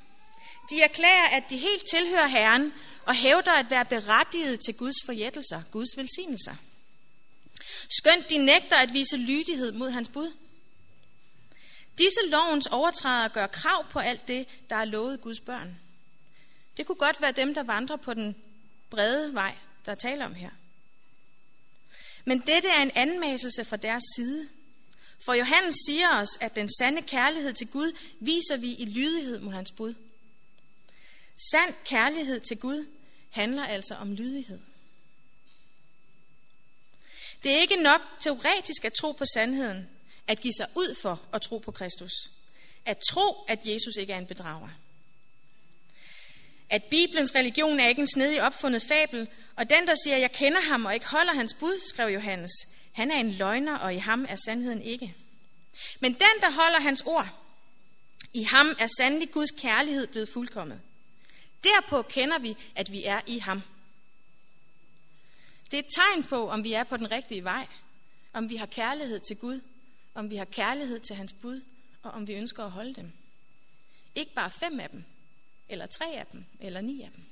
De 0.69 0.81
erklærer, 0.81 1.27
at 1.37 1.43
de 1.49 1.57
helt 1.57 1.83
tilhører 1.91 2.27
Herren 2.27 2.73
og 3.05 3.15
hævder 3.15 3.51
at 3.51 3.69
være 3.69 3.85
berettiget 3.85 4.59
til 4.65 4.73
Guds 4.73 4.95
forjættelser, 5.05 5.61
Guds 5.71 5.97
velsignelser. 5.97 6.55
Skønt 7.89 8.29
de 8.29 8.37
nægter 8.37 8.75
at 8.75 8.93
vise 8.93 9.17
lydighed 9.17 9.71
mod 9.71 9.89
hans 9.89 10.09
bud. 10.09 10.33
Disse 11.97 12.19
lovens 12.27 12.67
overtrædere 12.67 13.29
gør 13.29 13.47
krav 13.47 13.85
på 13.89 13.99
alt 13.99 14.27
det, 14.27 14.47
der 14.69 14.75
er 14.75 14.85
lovet 14.85 15.21
Guds 15.21 15.39
børn. 15.39 15.79
Det 16.77 16.85
kunne 16.85 16.95
godt 16.95 17.21
være 17.21 17.31
dem, 17.31 17.53
der 17.53 17.63
vandrer 17.63 17.95
på 17.95 18.13
den 18.13 18.35
brede 18.89 19.33
vej, 19.33 19.55
der 19.85 19.95
taler 19.95 20.25
om 20.25 20.33
her. 20.33 20.49
Men 22.25 22.39
dette 22.39 22.69
er 22.69 22.81
en 22.81 22.91
anmæselse 22.95 23.65
fra 23.65 23.77
deres 23.77 24.03
side. 24.15 24.49
For 25.25 25.33
Johannes 25.33 25.75
siger 25.85 26.09
os, 26.09 26.37
at 26.39 26.55
den 26.55 26.69
sande 26.79 27.01
kærlighed 27.01 27.53
til 27.53 27.67
Gud 27.67 27.97
viser 28.19 28.57
vi 28.57 28.73
i 28.73 28.85
lydighed 28.85 29.39
mod 29.39 29.53
hans 29.53 29.71
bud. 29.71 29.93
Sand 31.51 31.73
kærlighed 31.85 32.39
til 32.39 32.57
Gud 32.57 32.87
handler 33.29 33.65
altså 33.65 33.95
om 33.95 34.13
lydighed. 34.13 34.59
Det 37.43 37.51
er 37.51 37.61
ikke 37.61 37.75
nok 37.75 38.01
teoretisk 38.19 38.85
at 38.85 38.93
tro 38.93 39.11
på 39.11 39.25
sandheden, 39.33 39.89
at 40.27 40.41
give 40.41 40.53
sig 40.53 40.67
ud 40.75 40.95
for 41.01 41.21
at 41.33 41.41
tro 41.41 41.57
på 41.57 41.71
Kristus. 41.71 42.11
At 42.85 42.97
tro, 43.11 43.45
at 43.47 43.59
Jesus 43.65 43.95
ikke 43.99 44.13
er 44.13 44.17
en 44.17 44.25
bedrager. 44.25 44.69
At 46.69 46.83
Bibelens 46.83 47.35
religion 47.35 47.79
er 47.79 47.87
ikke 47.87 48.01
en 48.01 48.07
snedig 48.07 48.43
opfundet 48.43 48.83
fabel, 48.83 49.27
og 49.55 49.69
den, 49.69 49.87
der 49.87 49.95
siger, 50.03 50.17
jeg 50.17 50.31
kender 50.31 50.61
ham 50.61 50.85
og 50.85 50.93
ikke 50.93 51.07
holder 51.07 51.33
hans 51.33 51.53
bud, 51.59 51.79
skrev 51.93 52.13
Johannes, 52.13 52.51
han 52.91 53.11
er 53.11 53.15
en 53.15 53.31
løgner, 53.31 53.77
og 53.77 53.95
i 53.95 53.97
ham 53.97 54.25
er 54.29 54.35
sandheden 54.35 54.81
ikke. 54.81 55.15
Men 55.99 56.13
den, 56.13 56.41
der 56.41 56.51
holder 56.51 56.79
hans 56.79 57.01
ord, 57.01 57.27
i 58.33 58.43
ham 58.43 58.75
er 58.79 58.87
sandelig 58.97 59.31
Guds 59.31 59.51
kærlighed 59.51 60.07
blevet 60.07 60.29
fuldkommet. 60.33 60.81
Derpå 61.63 62.01
kender 62.01 62.39
vi, 62.39 62.55
at 62.75 62.91
vi 62.91 63.03
er 63.03 63.21
i 63.27 63.39
ham. 63.39 63.61
Det 65.71 65.73
er 65.79 65.83
et 65.83 65.93
tegn 65.95 66.23
på, 66.23 66.49
om 66.49 66.63
vi 66.63 66.73
er 66.73 66.83
på 66.83 66.97
den 66.97 67.11
rigtige 67.11 67.43
vej, 67.43 67.67
om 68.33 68.49
vi 68.49 68.55
har 68.55 68.65
kærlighed 68.65 69.19
til 69.19 69.37
Gud, 69.37 69.61
om 70.13 70.29
vi 70.29 70.35
har 70.35 70.45
kærlighed 70.45 70.99
til 70.99 71.15
hans 71.15 71.33
bud, 71.33 71.61
og 72.03 72.11
om 72.11 72.27
vi 72.27 72.33
ønsker 72.33 72.65
at 72.65 72.71
holde 72.71 72.95
dem. 72.95 73.11
Ikke 74.15 74.33
bare 74.33 74.51
fem 74.51 74.79
af 74.79 74.89
dem, 74.89 75.03
eller 75.69 75.85
tre 75.85 76.05
af 76.15 76.25
dem, 76.25 76.45
eller 76.59 76.81
ni 76.81 77.01
af 77.01 77.09
dem. 77.15 77.23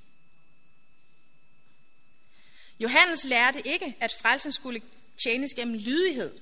Johannes 2.79 3.23
lærte 3.23 3.67
ikke, 3.67 3.95
at 3.99 4.13
frelsen 4.21 4.51
skulle 4.51 4.81
tjenes 5.23 5.53
gennem 5.53 5.75
lydighed, 5.75 6.39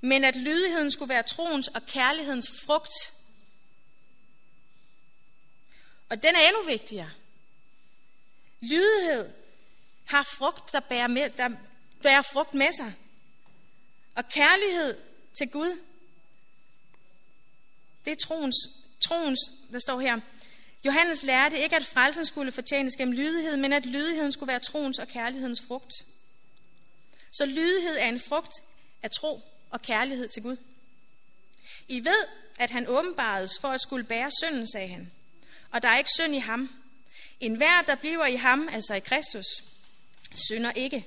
men 0.00 0.24
at 0.24 0.36
lydigheden 0.36 0.90
skulle 0.90 1.08
være 1.08 1.22
troens 1.22 1.68
og 1.68 1.86
kærlighedens 1.86 2.50
frugt. 2.64 2.92
Og 6.08 6.22
den 6.22 6.34
er 6.34 6.48
endnu 6.48 6.62
vigtigere. 6.62 7.10
Lydighed 8.60 9.30
har 10.04 10.22
frugt, 10.22 10.72
der 10.72 10.80
bærer, 10.80 11.06
med, 11.06 11.30
der 11.30 11.48
bærer 12.02 12.22
frugt 12.22 12.54
med 12.54 12.72
sig. 12.72 12.94
Og 14.14 14.28
kærlighed 14.28 14.96
til 15.38 15.48
Gud, 15.50 15.80
det 18.04 18.10
er 18.10 18.26
troens, 18.26 18.56
troens, 19.00 19.38
der 19.72 19.78
står 19.78 20.00
her, 20.00 20.20
Johannes 20.84 21.22
lærte 21.22 21.62
ikke, 21.62 21.76
at 21.76 21.86
frelsen 21.86 22.26
skulle 22.26 22.52
fortjenes 22.52 22.96
gennem 22.96 23.14
lydighed, 23.14 23.56
men 23.56 23.72
at 23.72 23.86
lydigheden 23.86 24.32
skulle 24.32 24.48
være 24.48 24.60
troens 24.60 24.98
og 24.98 25.08
kærlighedens 25.08 25.62
frugt. 25.66 25.92
Så 27.38 27.46
lydighed 27.46 27.96
er 27.98 28.08
en 28.08 28.20
frugt 28.20 28.52
af 29.02 29.10
tro 29.10 29.40
og 29.70 29.82
kærlighed 29.82 30.28
til 30.28 30.42
Gud. 30.42 30.56
I 31.88 32.04
ved, 32.04 32.26
at 32.58 32.70
han 32.70 32.88
åbenbaredes 32.88 33.58
for 33.60 33.68
at 33.68 33.80
skulle 33.80 34.04
bære 34.04 34.30
synden, 34.42 34.70
sagde 34.70 34.88
han. 34.88 35.12
Og 35.70 35.82
der 35.82 35.88
er 35.88 35.98
ikke 35.98 36.10
synd 36.18 36.34
i 36.34 36.38
ham. 36.38 36.70
En 37.40 37.54
hver, 37.54 37.82
der 37.82 37.94
bliver 37.94 38.26
i 38.26 38.36
ham, 38.36 38.68
altså 38.72 38.94
i 38.94 39.00
Kristus, 39.00 39.46
synder 40.34 40.72
ikke. 40.72 41.06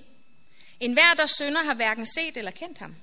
En 0.79 0.93
hver, 0.93 1.13
der 1.13 1.25
synder, 1.25 1.63
har 1.63 1.73
hverken 1.73 2.05
set 2.05 2.37
eller 2.37 2.51
kendt 2.51 2.77
ham. 2.77 2.95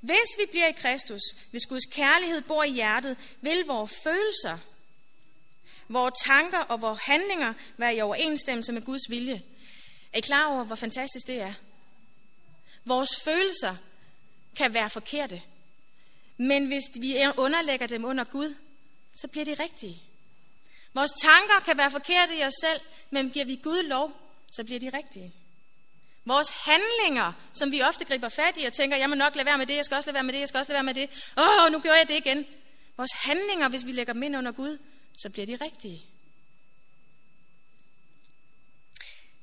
Hvis 0.00 0.38
vi 0.38 0.44
bliver 0.50 0.66
i 0.66 0.72
Kristus, 0.72 1.20
hvis 1.50 1.66
Guds 1.66 1.86
kærlighed 1.92 2.40
bor 2.40 2.62
i 2.62 2.70
hjertet, 2.70 3.16
vil 3.40 3.64
vores 3.66 3.92
følelser, 4.02 4.58
vores 5.88 6.14
tanker 6.24 6.58
og 6.58 6.82
vores 6.82 7.00
handlinger 7.00 7.54
være 7.76 7.96
i 7.96 8.00
overensstemmelse 8.00 8.72
med 8.72 8.82
Guds 8.82 9.10
vilje. 9.10 9.42
Er 10.12 10.18
I 10.18 10.20
klar 10.20 10.46
over, 10.46 10.64
hvor 10.64 10.76
fantastisk 10.76 11.26
det 11.26 11.40
er? 11.40 11.54
Vores 12.90 13.10
følelser 13.24 13.76
kan 14.56 14.74
være 14.74 14.90
forkerte. 14.90 15.42
Men 16.36 16.66
hvis 16.66 16.82
vi 17.00 17.14
underlægger 17.36 17.86
dem 17.86 18.04
under 18.04 18.24
Gud, 18.24 18.54
så 19.14 19.28
bliver 19.28 19.44
de 19.44 19.54
rigtige. 19.62 20.02
Vores 20.94 21.10
tanker 21.22 21.60
kan 21.64 21.78
være 21.78 21.90
forkerte 21.90 22.38
i 22.38 22.44
os 22.44 22.54
selv, 22.60 22.80
men 23.10 23.30
giver 23.30 23.44
vi 23.44 23.60
Gud 23.62 23.82
lov, 23.82 24.12
så 24.52 24.64
bliver 24.64 24.80
de 24.80 24.90
rigtige. 24.98 25.32
Vores 26.24 26.48
handlinger, 26.48 27.32
som 27.52 27.72
vi 27.72 27.82
ofte 27.82 28.04
griber 28.04 28.28
fat 28.28 28.54
i 28.56 28.64
og 28.64 28.72
tænker, 28.72 28.96
jeg 28.96 29.08
må 29.08 29.14
nok 29.14 29.36
lade 29.36 29.46
være 29.46 29.58
med 29.58 29.66
det, 29.66 29.76
jeg 29.76 29.84
skal 29.84 29.96
også 29.96 30.08
lade 30.08 30.14
være 30.14 30.22
med 30.22 30.32
det, 30.32 30.40
jeg 30.40 30.48
skal 30.48 30.58
også 30.58 30.72
lade 30.72 30.76
være 30.76 30.94
med 30.94 30.94
det. 30.94 31.10
Åh, 31.38 31.64
oh, 31.64 31.72
nu 31.72 31.80
gjorde 31.80 31.98
jeg 31.98 32.08
det 32.08 32.16
igen. 32.16 32.46
Vores 32.96 33.12
handlinger, 33.12 33.68
hvis 33.68 33.86
vi 33.86 33.92
lægger 33.92 34.12
dem 34.12 34.22
ind 34.22 34.36
under 34.36 34.52
Gud, 34.52 34.78
så 35.18 35.30
bliver 35.30 35.46
de 35.46 35.64
rigtige. 35.64 36.04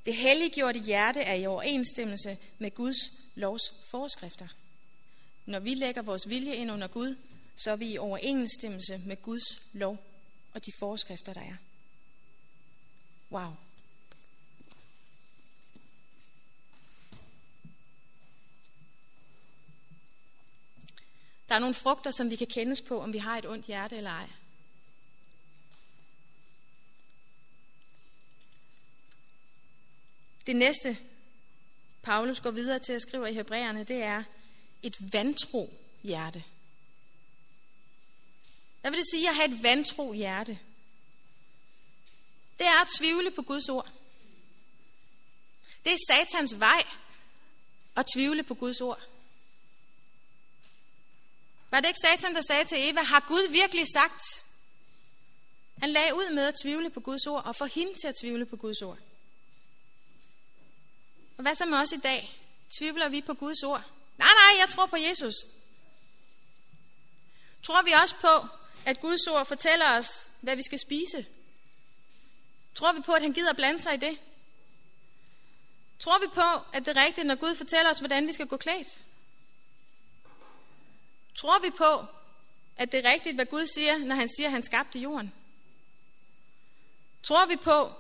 Det 0.06 0.16
helliggjorte 0.16 0.80
hjerte 0.80 1.22
er 1.22 1.34
i 1.34 1.46
overensstemmelse 1.46 2.38
med 2.60 2.72
Guds 2.72 2.98
lovs 3.38 3.74
forskrifter. 3.86 4.48
Når 5.46 5.60
vi 5.60 5.74
lægger 5.74 6.02
vores 6.02 6.30
vilje 6.30 6.56
ind 6.56 6.72
under 6.72 6.88
Gud, 6.88 7.16
så 7.56 7.72
er 7.72 7.76
vi 7.76 7.94
i 7.94 7.98
overensstemmelse 7.98 9.02
med 9.06 9.22
Guds 9.22 9.62
lov 9.74 10.04
og 10.54 10.66
de 10.66 10.72
forskrifter, 10.80 11.34
der 11.34 11.42
er. 11.42 11.56
Wow. 13.32 13.54
Der 21.50 21.56
er 21.56 21.60
nogle 21.60 21.76
frugter, 21.76 22.12
som 22.12 22.30
vi 22.30 22.36
kan 22.36 22.48
kendes 22.48 22.82
på, 22.82 23.02
om 23.02 23.14
vi 23.14 23.18
har 23.18 23.38
et 23.38 23.46
ondt 23.46 23.66
hjerte 23.66 23.98
eller 23.98 24.12
ej. 24.12 24.30
Det 30.48 30.56
næste, 30.56 30.98
Paulus 32.08 32.40
går 32.40 32.52
videre 32.52 32.80
til 32.80 32.94
at 32.94 33.02
skrive 33.02 33.30
i 33.30 33.34
Hebræerne, 33.34 33.84
det 33.84 34.04
er 34.04 34.24
et 34.84 34.96
vantro 35.14 35.74
hjerte. 36.04 36.44
Hvad 38.82 38.92
vil 38.92 39.00
det 39.00 39.10
sige 39.12 39.30
at 39.30 39.36
have 39.36 39.54
et 39.54 39.64
vantro 39.64 40.14
hjerte? 40.14 40.60
Det 42.60 42.68
er 42.68 42.82
at 42.82 42.88
tvivle 42.98 43.32
på 43.32 43.42
Guds 43.42 43.70
ord. 43.70 43.92
Det 45.86 45.94
er 45.94 45.98
satans 46.10 46.60
vej 46.60 46.84
at 47.96 48.06
tvivle 48.16 48.44
på 48.44 48.54
Guds 48.54 48.82
ord. 48.82 49.02
Var 51.72 51.80
det 51.80 51.88
ikke 51.88 52.00
Satan, 52.04 52.36
der 52.36 52.42
sagde 52.42 52.66
til 52.66 52.90
Eva, 52.90 53.02
har 53.02 53.26
Gud 53.28 53.52
virkelig 53.52 53.86
sagt? 53.94 54.22
Han 55.78 55.90
lagde 55.90 56.16
ud 56.16 56.34
med 56.34 56.48
at 56.48 56.54
tvivle 56.64 56.90
på 56.90 57.00
Guds 57.00 57.28
ord, 57.28 57.46
og 57.46 57.56
få 57.56 57.66
hende 57.66 57.94
til 57.94 58.08
at 58.08 58.16
tvivle 58.22 58.46
på 58.46 58.56
Guds 58.56 58.82
ord. 58.82 58.98
Og 61.38 61.42
hvad 61.42 61.56
så 61.56 61.66
med 61.66 61.78
os 61.78 61.92
i 61.92 62.00
dag? 62.00 62.40
Tvivler 62.80 63.10
vi 63.10 63.22
på 63.22 63.34
Guds 63.34 63.64
ord? 63.64 63.84
Nej, 64.18 64.30
nej, 64.44 64.60
jeg 64.60 64.70
tror 64.70 64.86
på 64.86 64.98
Jesus. 64.98 65.34
Tror 67.64 67.82
vi 67.82 67.92
også 67.92 68.16
på, 68.16 68.48
at 68.86 69.02
Guds 69.02 69.28
ord 69.28 69.46
fortæller 69.46 69.98
os, 70.00 70.28
hvad 70.42 70.56
vi 70.56 70.64
skal 70.64 70.80
spise? 70.80 71.26
Tror 72.76 72.94
vi 72.94 73.02
på, 73.02 73.12
at 73.12 73.22
han 73.22 73.34
gider 73.34 73.54
blande 73.54 73.82
sig 73.82 73.94
i 73.94 73.98
det? 73.98 74.18
Tror 76.00 76.20
vi 76.20 76.28
på, 76.34 76.66
at 76.74 76.86
det 76.86 76.98
er 76.98 77.06
rigtigt, 77.06 77.28
når 77.28 77.36
Gud 77.36 77.56
fortæller 77.56 77.90
os, 77.90 78.00
hvordan 78.00 78.28
vi 78.28 78.34
skal 78.34 78.48
gå 78.48 78.58
klædt? 78.58 78.88
Tror 81.40 81.60
vi 81.60 81.70
på, 81.70 82.06
at 82.78 82.92
det 82.92 83.06
er 83.06 83.12
rigtigt, 83.12 83.36
hvad 83.36 83.46
Gud 83.46 83.66
siger, 83.76 83.98
når 83.98 84.16
han 84.16 84.30
siger, 84.38 84.48
at 84.48 84.52
han 84.52 84.64
skabte 84.64 85.00
jorden? 85.00 85.34
Tror 87.24 87.46
vi 87.46 87.56
på, 87.56 87.92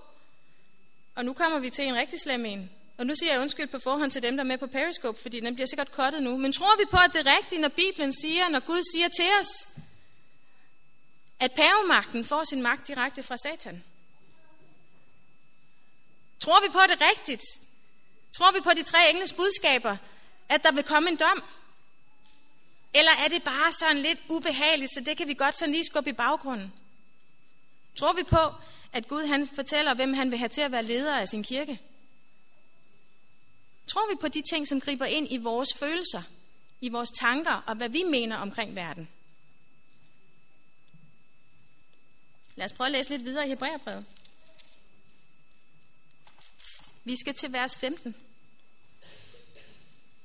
og 1.15 1.25
nu 1.25 1.33
kommer 1.33 1.59
vi 1.59 1.69
til 1.69 1.85
en 1.85 1.95
rigtig 1.95 2.19
slem 2.19 2.45
en, 2.45 2.71
og 2.97 3.05
nu 3.05 3.15
siger 3.15 3.31
jeg 3.31 3.41
undskyld 3.41 3.67
på 3.67 3.79
forhånd 3.79 4.11
til 4.11 4.23
dem, 4.23 4.37
der 4.37 4.43
er 4.43 4.47
med 4.47 4.57
på 4.57 4.67
Periscope, 4.67 5.21
fordi 5.21 5.39
den 5.39 5.55
bliver 5.55 5.67
sikkert 5.67 5.91
kottet 5.91 6.23
nu. 6.23 6.37
Men 6.37 6.53
tror 6.53 6.77
vi 6.77 6.85
på, 6.91 6.97
at 6.97 7.13
det 7.13 7.27
er 7.27 7.37
rigtigt, 7.37 7.61
når 7.61 7.69
Bibelen 7.69 8.13
siger, 8.13 8.49
når 8.49 8.59
Gud 8.59 8.83
siger 8.93 9.07
til 9.07 9.25
os, 9.41 9.67
at 11.39 11.51
pavemagten 11.51 12.25
får 12.25 12.43
sin 12.43 12.61
magt 12.61 12.87
direkte 12.87 13.23
fra 13.23 13.37
Satan? 13.37 13.83
Tror 16.39 16.61
vi 16.61 16.71
på, 16.71 16.79
det 16.89 17.01
rigtigt? 17.01 17.41
Tror 18.37 18.51
vi 18.51 18.59
på 18.61 18.71
de 18.75 18.83
tre 18.83 19.09
engles 19.09 19.33
budskaber, 19.33 19.97
at 20.49 20.63
der 20.63 20.71
vil 20.71 20.83
komme 20.83 21.09
en 21.09 21.15
dom? 21.15 21.43
Eller 22.93 23.11
er 23.11 23.27
det 23.27 23.43
bare 23.43 23.71
sådan 23.73 23.97
lidt 23.97 24.19
ubehageligt, 24.29 24.93
så 24.93 24.99
det 25.05 25.17
kan 25.17 25.27
vi 25.27 25.33
godt 25.33 25.57
sådan 25.57 25.71
lige 25.71 25.85
skubbe 25.85 26.09
i 26.09 26.13
baggrunden? 26.13 26.73
Tror 27.95 28.13
vi 28.13 28.23
på, 28.23 28.53
at 28.93 29.07
Gud 29.07 29.25
han 29.25 29.47
fortæller, 29.55 29.93
hvem 29.93 30.13
han 30.13 30.31
vil 30.31 30.39
have 30.39 30.49
til 30.49 30.61
at 30.61 30.71
være 30.71 30.83
leder 30.83 31.17
af 31.17 31.27
sin 31.27 31.43
kirke? 31.43 31.79
Tror 33.87 34.09
vi 34.09 34.17
på 34.21 34.27
de 34.27 34.41
ting, 34.41 34.67
som 34.67 34.81
griber 34.81 35.05
ind 35.05 35.27
i 35.31 35.37
vores 35.37 35.69
følelser, 35.79 36.21
i 36.81 36.89
vores 36.89 37.09
tanker 37.19 37.63
og 37.67 37.75
hvad 37.75 37.89
vi 37.89 38.03
mener 38.03 38.37
omkring 38.37 38.75
verden? 38.75 39.09
Lad 42.55 42.65
os 42.65 42.73
prøve 42.73 42.85
at 42.85 42.91
læse 42.91 43.09
lidt 43.09 43.25
videre 43.25 43.45
i 43.45 43.49
Hebræerbrevet. 43.49 44.05
Vi 47.03 47.15
skal 47.15 47.33
til 47.33 47.53
vers 47.53 47.77
15. 47.77 48.15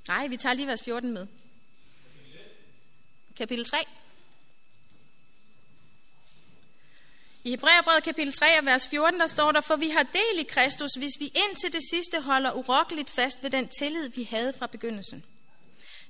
Nej, 0.09 0.26
vi 0.26 0.37
tager 0.37 0.54
lige 0.54 0.66
vers 0.66 0.83
14 0.83 1.12
med. 1.12 1.26
Kapitel 3.37 3.64
3. 3.64 3.76
I 7.44 7.50
Hebræerbrevet 7.50 8.04
kapitel 8.04 8.32
3 8.32 8.58
og 8.58 8.66
vers 8.66 8.88
14, 8.88 9.20
der 9.20 9.26
står 9.26 9.52
der, 9.52 9.61
for 9.61 9.76
vi 9.76 9.88
har 9.88 10.02
del 10.02 10.40
i 10.40 10.42
Kristus, 10.42 10.90
hvis 10.99 11.12
vi 11.18 11.26
indtil 11.26 11.72
det 11.72 11.80
sidste 11.90 12.20
holder 12.20 12.52
urokkeligt 12.52 13.11
fast 13.11 13.42
ved 13.42 13.50
den 13.50 13.68
tillid, 13.68 14.08
vi 14.08 14.28
havde 14.30 14.52
fra 14.58 14.66
begyndelsen. 14.66 15.25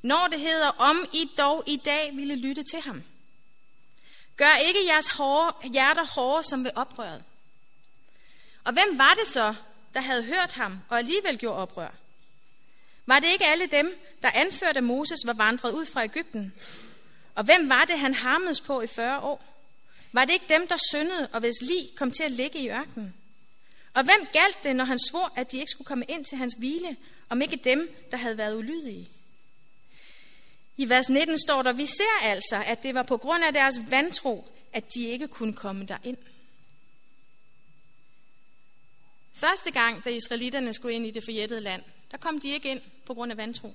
Når 0.02 0.28
det 0.32 0.40
hedder, 0.40 0.68
om 0.68 1.06
I 1.12 1.30
dog 1.38 1.64
i 1.66 1.76
dag 1.76 2.16
ville 2.16 2.36
lytte 2.36 2.62
til 2.62 2.80
ham. 2.80 3.02
Gør 4.36 4.66
ikke 4.66 4.92
jeres 4.92 5.08
hårde, 5.08 5.68
hjerter 5.72 6.06
hårde 6.14 6.42
som 6.42 6.64
ved 6.64 6.70
oprøret. 6.74 7.24
Og 8.64 8.72
hvem 8.72 8.98
var 8.98 9.14
det 9.20 9.28
så, 9.28 9.54
der 9.94 10.00
havde 10.00 10.24
hørt 10.24 10.52
ham 10.52 10.78
og 10.88 10.98
alligevel 10.98 11.38
gjorde 11.38 11.58
oprør? 11.58 11.90
Var 13.06 13.18
det 13.18 13.28
ikke 13.28 13.46
alle 13.46 13.66
dem, 13.66 13.98
der 14.22 14.30
anførte, 14.34 14.78
at 14.78 14.84
Moses 14.84 15.18
var 15.26 15.32
vandret 15.32 15.72
ud 15.72 15.86
fra 15.86 16.04
Ægypten? 16.04 16.52
Og 17.34 17.44
hvem 17.44 17.68
var 17.68 17.84
det, 17.84 17.98
han 17.98 18.14
harmedes 18.14 18.60
på 18.60 18.80
i 18.80 18.86
40 18.86 19.20
år? 19.20 19.51
Var 20.12 20.24
det 20.24 20.32
ikke 20.32 20.48
dem, 20.48 20.68
der 20.68 20.76
syndede, 20.90 21.28
og 21.32 21.40
hvis 21.40 21.62
lig 21.62 21.90
kom 21.96 22.10
til 22.10 22.22
at 22.22 22.30
ligge 22.30 22.58
i 22.58 22.70
ørkenen? 22.70 23.14
Og 23.94 24.04
hvem 24.04 24.26
galt 24.32 24.58
det, 24.64 24.76
når 24.76 24.84
han 24.84 24.98
svor, 24.98 25.32
at 25.36 25.52
de 25.52 25.56
ikke 25.56 25.70
skulle 25.70 25.86
komme 25.86 26.04
ind 26.08 26.24
til 26.24 26.38
hans 26.38 26.54
hvile, 26.58 26.96
om 27.28 27.42
ikke 27.42 27.56
dem, 27.56 27.94
der 28.10 28.16
havde 28.16 28.38
været 28.38 28.56
ulydige? 28.56 29.10
I 30.76 30.88
vers 30.88 31.08
19 31.08 31.38
står 31.38 31.62
der, 31.62 31.72
vi 31.72 31.86
ser 31.86 32.18
altså, 32.22 32.62
at 32.66 32.82
det 32.82 32.94
var 32.94 33.02
på 33.02 33.16
grund 33.16 33.44
af 33.44 33.52
deres 33.52 33.74
vantro, 33.90 34.52
at 34.72 34.94
de 34.94 35.08
ikke 35.08 35.28
kunne 35.28 35.54
komme 35.54 35.86
derind. 35.86 36.16
Første 39.32 39.70
gang, 39.70 40.04
da 40.04 40.10
israelitterne 40.10 40.74
skulle 40.74 40.94
ind 40.94 41.06
i 41.06 41.10
det 41.10 41.24
forjættede 41.24 41.60
land, 41.60 41.82
der 42.10 42.16
kom 42.16 42.40
de 42.40 42.50
ikke 42.50 42.70
ind 42.70 42.80
på 43.06 43.14
grund 43.14 43.32
af 43.32 43.38
vantro. 43.38 43.74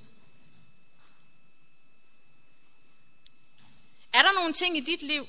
Er 4.14 4.22
der 4.22 4.34
nogle 4.34 4.54
ting 4.54 4.78
i 4.78 4.80
dit 4.80 5.02
liv, 5.02 5.28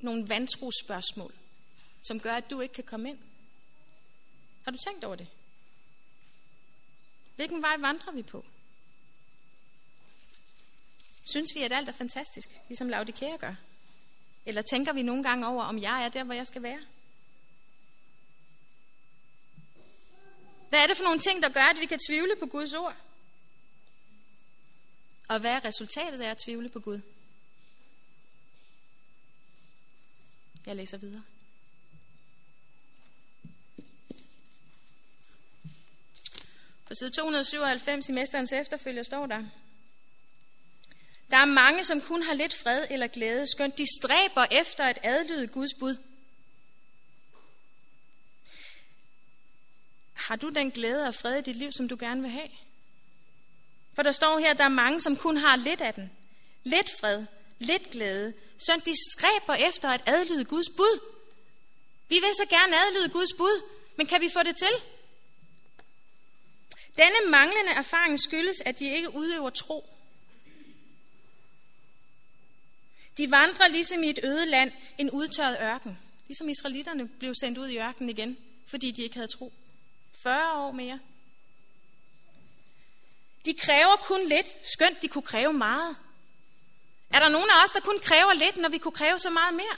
nogle 0.00 0.28
vantro 0.28 0.70
spørgsmål, 0.84 1.34
som 2.02 2.20
gør, 2.20 2.34
at 2.34 2.50
du 2.50 2.60
ikke 2.60 2.74
kan 2.74 2.84
komme 2.84 3.08
ind? 3.08 3.18
Har 4.64 4.70
du 4.70 4.78
tænkt 4.78 5.04
over 5.04 5.16
det? 5.16 5.28
Hvilken 7.36 7.62
vej 7.62 7.76
vandrer 7.78 8.12
vi 8.12 8.22
på? 8.22 8.44
Synes 11.24 11.54
vi, 11.54 11.62
at 11.62 11.72
alt 11.72 11.88
er 11.88 11.92
fantastisk, 11.92 12.48
ligesom 12.68 12.88
Laudikea 12.88 13.36
gør? 13.36 13.54
Eller 14.46 14.62
tænker 14.62 14.92
vi 14.92 15.02
nogle 15.02 15.22
gange 15.22 15.46
over, 15.46 15.64
om 15.64 15.78
jeg 15.78 16.04
er 16.04 16.08
der, 16.08 16.24
hvor 16.24 16.34
jeg 16.34 16.46
skal 16.46 16.62
være? 16.62 16.80
Hvad 20.68 20.82
er 20.82 20.86
det 20.86 20.96
for 20.96 21.04
nogle 21.04 21.20
ting, 21.20 21.42
der 21.42 21.48
gør, 21.48 21.60
at 21.60 21.80
vi 21.80 21.86
kan 21.86 21.98
tvivle 22.08 22.36
på 22.40 22.46
Guds 22.46 22.74
ord? 22.74 22.96
Og 25.28 25.40
hvad 25.40 25.52
er 25.52 25.64
resultatet 25.64 26.20
af 26.20 26.30
at 26.30 26.38
tvivle 26.46 26.68
på 26.68 26.80
Gud? 26.80 27.00
Jeg 30.66 30.76
læser 30.76 30.96
videre. 30.96 31.22
På 36.86 36.94
side 36.94 37.10
297 37.10 38.08
i 38.08 38.12
Mesterens 38.12 38.52
efterfølger 38.52 39.02
står 39.02 39.26
der, 39.26 39.44
der 41.30 41.36
er 41.36 41.44
mange, 41.44 41.84
som 41.84 42.00
kun 42.00 42.22
har 42.22 42.34
lidt 42.34 42.54
fred 42.54 42.86
eller 42.90 43.06
glæde, 43.06 43.46
skønt 43.46 43.78
de 43.78 43.86
stræber 44.00 44.46
efter 44.50 44.84
at 44.84 44.98
adlyde 45.02 45.46
Guds 45.46 45.74
bud. 45.74 45.96
Har 50.12 50.36
du 50.36 50.48
den 50.48 50.70
glæde 50.70 51.08
og 51.08 51.14
fred 51.14 51.38
i 51.38 51.42
dit 51.42 51.56
liv, 51.56 51.72
som 51.72 51.88
du 51.88 51.96
gerne 52.00 52.22
vil 52.22 52.30
have? 52.30 52.50
For 53.94 54.02
der 54.02 54.12
står 54.12 54.38
her, 54.38 54.50
at 54.50 54.58
der 54.58 54.64
er 54.64 54.68
mange, 54.68 55.00
som 55.00 55.16
kun 55.16 55.36
har 55.36 55.56
lidt 55.56 55.80
af 55.80 55.94
den. 55.94 56.12
Lidt 56.64 56.90
fred, 57.00 57.26
lidt 57.58 57.90
glæde, 57.90 58.34
så 58.58 58.80
de 58.86 58.94
stræber 59.10 59.54
efter 59.54 59.88
at 59.88 60.02
adlyde 60.06 60.44
Guds 60.44 60.70
bud. 60.76 61.00
Vi 62.08 62.14
vil 62.14 62.34
så 62.34 62.46
gerne 62.50 62.76
adlyde 62.76 63.08
Guds 63.08 63.32
bud, 63.38 63.62
men 63.96 64.06
kan 64.06 64.20
vi 64.20 64.28
få 64.32 64.42
det 64.42 64.56
til? 64.56 64.74
Denne 66.98 67.30
manglende 67.30 67.72
erfaring 67.72 68.20
skyldes, 68.20 68.60
at 68.60 68.78
de 68.78 68.94
ikke 68.94 69.14
udøver 69.14 69.50
tro. 69.50 69.96
De 73.16 73.30
vandrer 73.30 73.68
ligesom 73.68 74.02
i 74.02 74.10
et 74.10 74.18
øde 74.24 74.46
land, 74.46 74.72
en 74.98 75.10
udtørret 75.10 75.58
ørken. 75.60 75.98
Ligesom 76.26 76.48
israelitterne 76.48 77.08
blev 77.08 77.34
sendt 77.40 77.58
ud 77.58 77.68
i 77.68 77.78
ørkenen 77.78 78.10
igen, 78.10 78.38
fordi 78.66 78.90
de 78.90 79.02
ikke 79.02 79.14
havde 79.14 79.28
tro. 79.28 79.52
40 80.22 80.66
år 80.66 80.72
mere. 80.72 81.00
De 83.44 83.54
kræver 83.54 83.96
kun 83.96 84.28
lidt, 84.28 84.46
skønt 84.74 85.02
de 85.02 85.08
kunne 85.08 85.22
kræve 85.22 85.52
meget. 85.52 85.96
Er 87.16 87.20
der 87.20 87.28
nogen 87.28 87.50
af 87.50 87.64
os, 87.64 87.70
der 87.70 87.80
kun 87.80 88.00
kræver 88.00 88.32
lidt, 88.32 88.56
når 88.56 88.68
vi 88.68 88.78
kunne 88.78 88.92
kræve 88.92 89.18
så 89.18 89.30
meget 89.30 89.54
mere? 89.54 89.76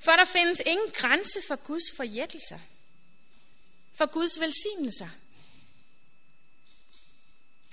For 0.00 0.10
der 0.10 0.24
findes 0.24 0.62
ingen 0.66 0.90
grænse 0.94 1.38
for 1.48 1.56
Guds 1.56 1.82
forjættelser. 1.96 2.58
For 3.98 4.06
Guds 4.06 4.40
velsignelser. 4.40 5.08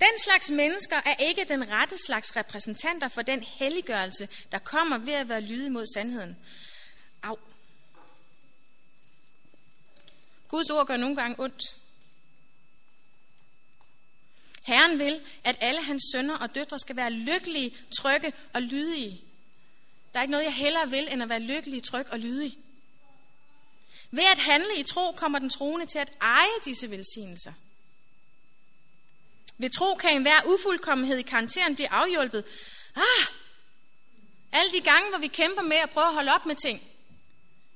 Den 0.00 0.18
slags 0.24 0.50
mennesker 0.50 0.96
er 0.96 1.14
ikke 1.20 1.44
den 1.48 1.70
rette 1.70 1.98
slags 2.06 2.36
repræsentanter 2.36 3.08
for 3.08 3.22
den 3.22 3.42
helliggørelse, 3.42 4.28
der 4.52 4.58
kommer 4.58 4.98
ved 4.98 5.14
at 5.14 5.28
være 5.28 5.40
lydig 5.40 5.72
mod 5.72 5.86
sandheden. 5.94 6.36
Au. 7.22 7.38
Guds 10.48 10.70
ord 10.70 10.86
gør 10.86 10.96
nogle 10.96 11.16
gange 11.16 11.36
ondt. 11.38 11.62
Herren 14.66 14.98
vil, 14.98 15.20
at 15.44 15.56
alle 15.60 15.82
hans 15.82 16.02
sønner 16.12 16.36
og 16.38 16.54
døtre 16.54 16.78
skal 16.78 16.96
være 16.96 17.10
lykkelige, 17.10 17.76
trygge 17.98 18.32
og 18.54 18.62
lydige. 18.62 19.20
Der 20.12 20.18
er 20.18 20.22
ikke 20.22 20.30
noget, 20.30 20.44
jeg 20.44 20.54
hellere 20.54 20.90
vil, 20.90 21.12
end 21.12 21.22
at 21.22 21.28
være 21.28 21.40
lykkelig, 21.40 21.82
tryg 21.82 22.06
og 22.12 22.18
lydig. 22.18 22.58
Ved 24.10 24.24
at 24.24 24.38
handle 24.38 24.78
i 24.78 24.82
tro, 24.82 25.12
kommer 25.12 25.38
den 25.38 25.50
troende 25.50 25.86
til 25.86 25.98
at 25.98 26.12
eje 26.20 26.60
disse 26.64 26.90
velsignelser. 26.90 27.52
Ved 29.58 29.70
tro 29.70 29.94
kan 29.94 30.16
enhver 30.16 30.40
ufuldkommenhed 30.46 31.18
i 31.18 31.22
karakteren 31.22 31.74
blive 31.74 31.92
afhjulpet. 31.92 32.44
Ah! 32.96 33.26
Alle 34.52 34.72
de 34.72 34.80
gange, 34.80 35.08
hvor 35.08 35.18
vi 35.18 35.26
kæmper 35.26 35.62
med 35.62 35.76
at 35.76 35.90
prøve 35.90 36.06
at 36.06 36.14
holde 36.14 36.32
op 36.34 36.46
med 36.46 36.56
ting. 36.56 36.82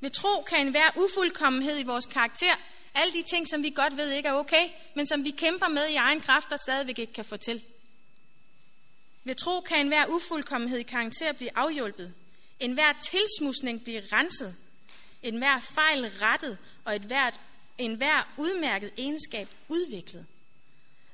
Ved 0.00 0.10
tro 0.10 0.42
kan 0.42 0.60
enhver 0.66 0.90
ufuldkommenhed 0.96 1.78
i 1.78 1.82
vores 1.82 2.06
karakter, 2.06 2.54
alle 2.94 3.12
de 3.12 3.22
ting, 3.22 3.48
som 3.48 3.62
vi 3.62 3.70
godt 3.70 3.96
ved 3.96 4.10
ikke 4.10 4.28
er 4.28 4.32
okay, 4.32 4.68
men 4.94 5.06
som 5.06 5.24
vi 5.24 5.30
kæmper 5.30 5.68
med 5.68 5.88
i 5.88 5.94
egen 5.94 6.20
kraft 6.20 6.52
og 6.52 6.58
stadigvæk 6.58 6.98
ikke 6.98 7.12
kan 7.12 7.24
få 7.24 7.36
til. 7.36 7.62
Ved 9.24 9.34
tro 9.34 9.60
kan 9.60 9.80
enhver 9.80 10.06
ufuldkommenhed 10.06 10.78
i 10.78 10.82
karakter 10.82 11.32
blive 11.32 11.58
afhjulpet. 11.58 12.14
enhver 12.60 12.92
tilsmusning 13.10 13.82
blive 13.82 14.02
renset. 14.12 14.56
enhver 15.22 15.60
fejl 15.60 16.12
rettet, 16.22 16.58
og 16.84 16.96
et 16.96 17.02
hvert, 17.02 17.40
enhver 17.78 18.28
udmærket 18.36 18.90
egenskab 18.98 19.48
udviklet. 19.68 20.26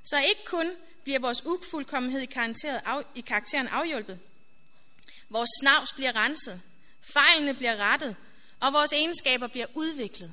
Så 0.04 0.18
ikke 0.18 0.44
kun 0.44 0.70
bliver 1.02 1.18
vores 1.18 1.46
ufuldkommenhed 1.46 2.20
i 2.20 2.26
karakteren, 2.26 2.80
af, 2.86 3.02
i 3.14 3.20
karakteren 3.20 3.68
afhjulpet. 3.68 4.18
Vores 5.28 5.50
snavs 5.60 5.92
bliver 5.92 6.16
renset, 6.16 6.62
fejlene 7.00 7.54
bliver 7.54 7.76
rettet, 7.76 8.16
og 8.60 8.72
vores 8.72 8.92
egenskaber 8.92 9.46
bliver 9.46 9.66
udviklet. 9.74 10.32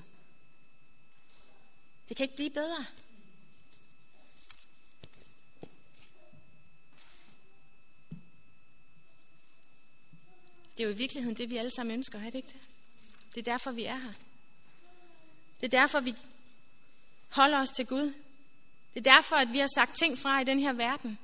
Det 2.09 2.17
kan 2.17 2.23
ikke 2.23 2.35
blive 2.35 2.49
bedre. 2.49 2.85
Det 10.77 10.83
er 10.83 10.87
jo 10.87 10.93
i 10.93 10.97
virkeligheden 10.97 11.37
det, 11.37 11.49
vi 11.49 11.57
alle 11.57 11.71
sammen 11.71 11.93
ønsker, 11.93 12.19
er 12.19 12.23
det 12.23 12.35
ikke 12.35 12.47
det? 12.47 12.61
Det 13.35 13.47
er 13.47 13.51
derfor, 13.51 13.71
vi 13.71 13.83
er 13.83 13.97
her. 13.97 14.13
Det 15.61 15.73
er 15.73 15.79
derfor, 15.79 15.99
vi 15.99 16.15
holder 17.29 17.61
os 17.61 17.69
til 17.69 17.85
Gud. 17.85 18.13
Det 18.93 19.07
er 19.07 19.13
derfor, 19.15 19.35
at 19.35 19.53
vi 19.53 19.57
har 19.57 19.69
sagt 19.75 19.97
ting 19.97 20.19
fra 20.19 20.41
i 20.41 20.43
den 20.43 20.59
her 20.59 20.73
verden. 20.73 21.19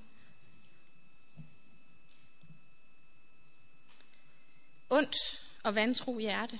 Ondt 4.89 5.15
og 5.63 5.75
vantro 5.75 6.19
hjerte. 6.19 6.59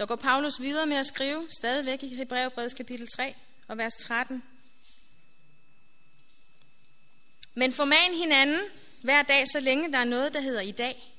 Så 0.00 0.06
går 0.06 0.16
Paulus 0.16 0.60
videre 0.60 0.86
med 0.86 0.96
at 0.96 1.06
skrive, 1.06 1.46
stadigvæk 1.50 2.02
i 2.02 2.14
Hebræerbrevets 2.14 2.74
kapitel 2.74 3.08
3 3.16 3.34
og 3.68 3.78
vers 3.78 3.92
13. 3.92 4.42
Men 7.54 7.72
forman 7.72 8.14
hinanden 8.14 8.60
hver 9.02 9.22
dag, 9.22 9.48
så 9.48 9.60
længe 9.60 9.92
der 9.92 9.98
er 9.98 10.04
noget, 10.04 10.34
der 10.34 10.40
hedder 10.40 10.60
i 10.60 10.70
dag. 10.70 11.14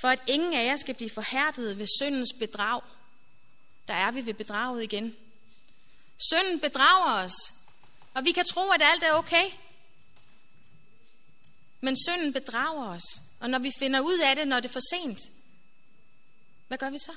For 0.00 0.08
at 0.08 0.22
ingen 0.26 0.54
af 0.54 0.64
jer 0.64 0.76
skal 0.76 0.94
blive 0.94 1.10
forhærdet 1.10 1.78
ved 1.78 1.86
syndens 2.00 2.32
bedrag. 2.38 2.80
Der 3.88 3.94
er 3.94 4.10
vi 4.10 4.26
ved 4.26 4.34
bedraget 4.34 4.82
igen. 4.82 5.16
Synden 6.30 6.60
bedrager 6.60 7.24
os, 7.24 7.34
og 8.14 8.24
vi 8.24 8.32
kan 8.32 8.44
tro, 8.44 8.70
at 8.70 8.82
alt 8.84 9.02
er 9.02 9.12
okay. 9.12 9.44
Men 11.80 11.96
synden 12.06 12.32
bedrager 12.32 12.88
os, 12.88 13.20
og 13.40 13.50
når 13.50 13.58
vi 13.58 13.70
finder 13.78 14.00
ud 14.00 14.18
af 14.18 14.36
det, 14.36 14.48
når 14.48 14.60
det 14.60 14.68
er 14.68 14.72
for 14.72 14.96
sent, 14.96 15.20
hvad 16.68 16.78
gør 16.78 16.90
vi 16.90 16.98
så? 16.98 17.12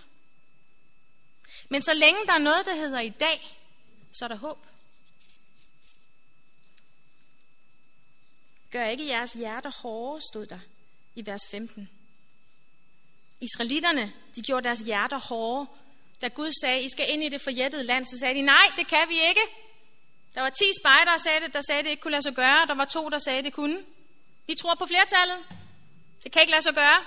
Men 1.69 1.82
så 1.82 1.93
længe 1.93 2.25
der 2.25 2.34
er 2.34 2.38
noget, 2.38 2.65
der 2.65 2.75
hedder 2.75 2.99
i 2.99 3.10
dag, 3.10 3.58
så 4.12 4.25
er 4.25 4.27
der 4.27 4.36
håb. 4.36 4.65
Gør 8.71 8.86
ikke 8.86 9.08
jeres 9.08 9.34
hjerter 9.34 9.71
hårde, 9.82 10.21
stod 10.21 10.45
der 10.45 10.60
i 11.15 11.25
vers 11.25 11.41
15. 11.51 11.89
Israelitterne, 13.41 14.13
de 14.36 14.41
gjorde 14.41 14.63
deres 14.67 14.79
hjerter 14.79 15.19
hårde. 15.19 15.67
Da 16.21 16.27
Gud 16.27 16.51
sagde, 16.62 16.84
I 16.84 16.89
skal 16.89 17.05
ind 17.10 17.23
i 17.23 17.29
det 17.29 17.41
forjættede 17.41 17.84
land, 17.84 18.05
så 18.05 18.19
sagde 18.19 18.36
de, 18.36 18.41
nej, 18.41 18.71
det 18.77 18.88
kan 18.88 19.10
vi 19.10 19.15
ikke. 19.29 19.41
Der 20.36 20.41
var 20.41 20.49
10 20.49 20.63
spejdere, 20.82 21.13
der 21.13 21.17
sagde 21.17 21.39
det, 21.39 21.53
der 21.53 21.62
sagde, 21.62 21.84
det 21.84 21.89
ikke 21.89 22.01
kunne 22.01 22.12
lade 22.12 22.23
sig 22.23 22.36
gøre. 22.36 22.65
Der 22.67 22.75
var 22.75 22.86
to, 22.86 23.10
der 23.10 23.19
sagde, 23.19 23.43
det 23.43 23.53
kunne. 23.53 23.86
Vi 24.47 24.55
tror 24.62 24.75
på 24.75 24.86
flertallet. 24.86 25.38
Det 26.23 26.32
kan 26.32 26.41
ikke 26.41 26.51
lade 26.51 26.62
sig 26.62 26.73
gøre. 26.73 26.99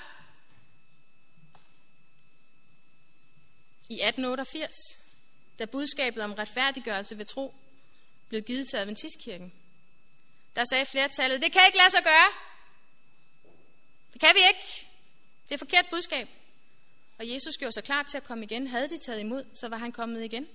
I 3.92 3.94
1888, 3.94 4.74
da 5.58 5.64
budskabet 5.64 6.22
om 6.22 6.32
retfærdiggørelse 6.32 7.18
ved 7.18 7.24
tro 7.24 7.54
blev 8.28 8.42
givet 8.42 8.68
til 8.68 8.76
Adventistkirken, 8.76 9.52
der 10.56 10.64
sagde 10.64 10.86
flertallet, 10.86 11.42
det 11.42 11.52
kan 11.52 11.62
ikke 11.66 11.78
lade 11.78 11.90
sig 11.90 12.04
gøre. 12.04 12.30
Det 14.12 14.20
kan 14.20 14.30
vi 14.34 14.40
ikke. 14.48 14.88
Det 15.48 15.54
er 15.54 15.58
forkert 15.58 15.86
budskab. 15.90 16.28
Og 17.18 17.28
Jesus 17.28 17.54
gjorde 17.58 17.72
sig 17.72 17.84
klar 17.84 18.02
til 18.02 18.16
at 18.16 18.24
komme 18.24 18.44
igen. 18.44 18.66
Havde 18.66 18.88
de 18.88 18.98
taget 19.06 19.20
imod, 19.20 19.44
så 19.54 19.68
var 19.68 19.76
han 19.76 19.92
kommet 19.92 20.24
igen. 20.24 20.48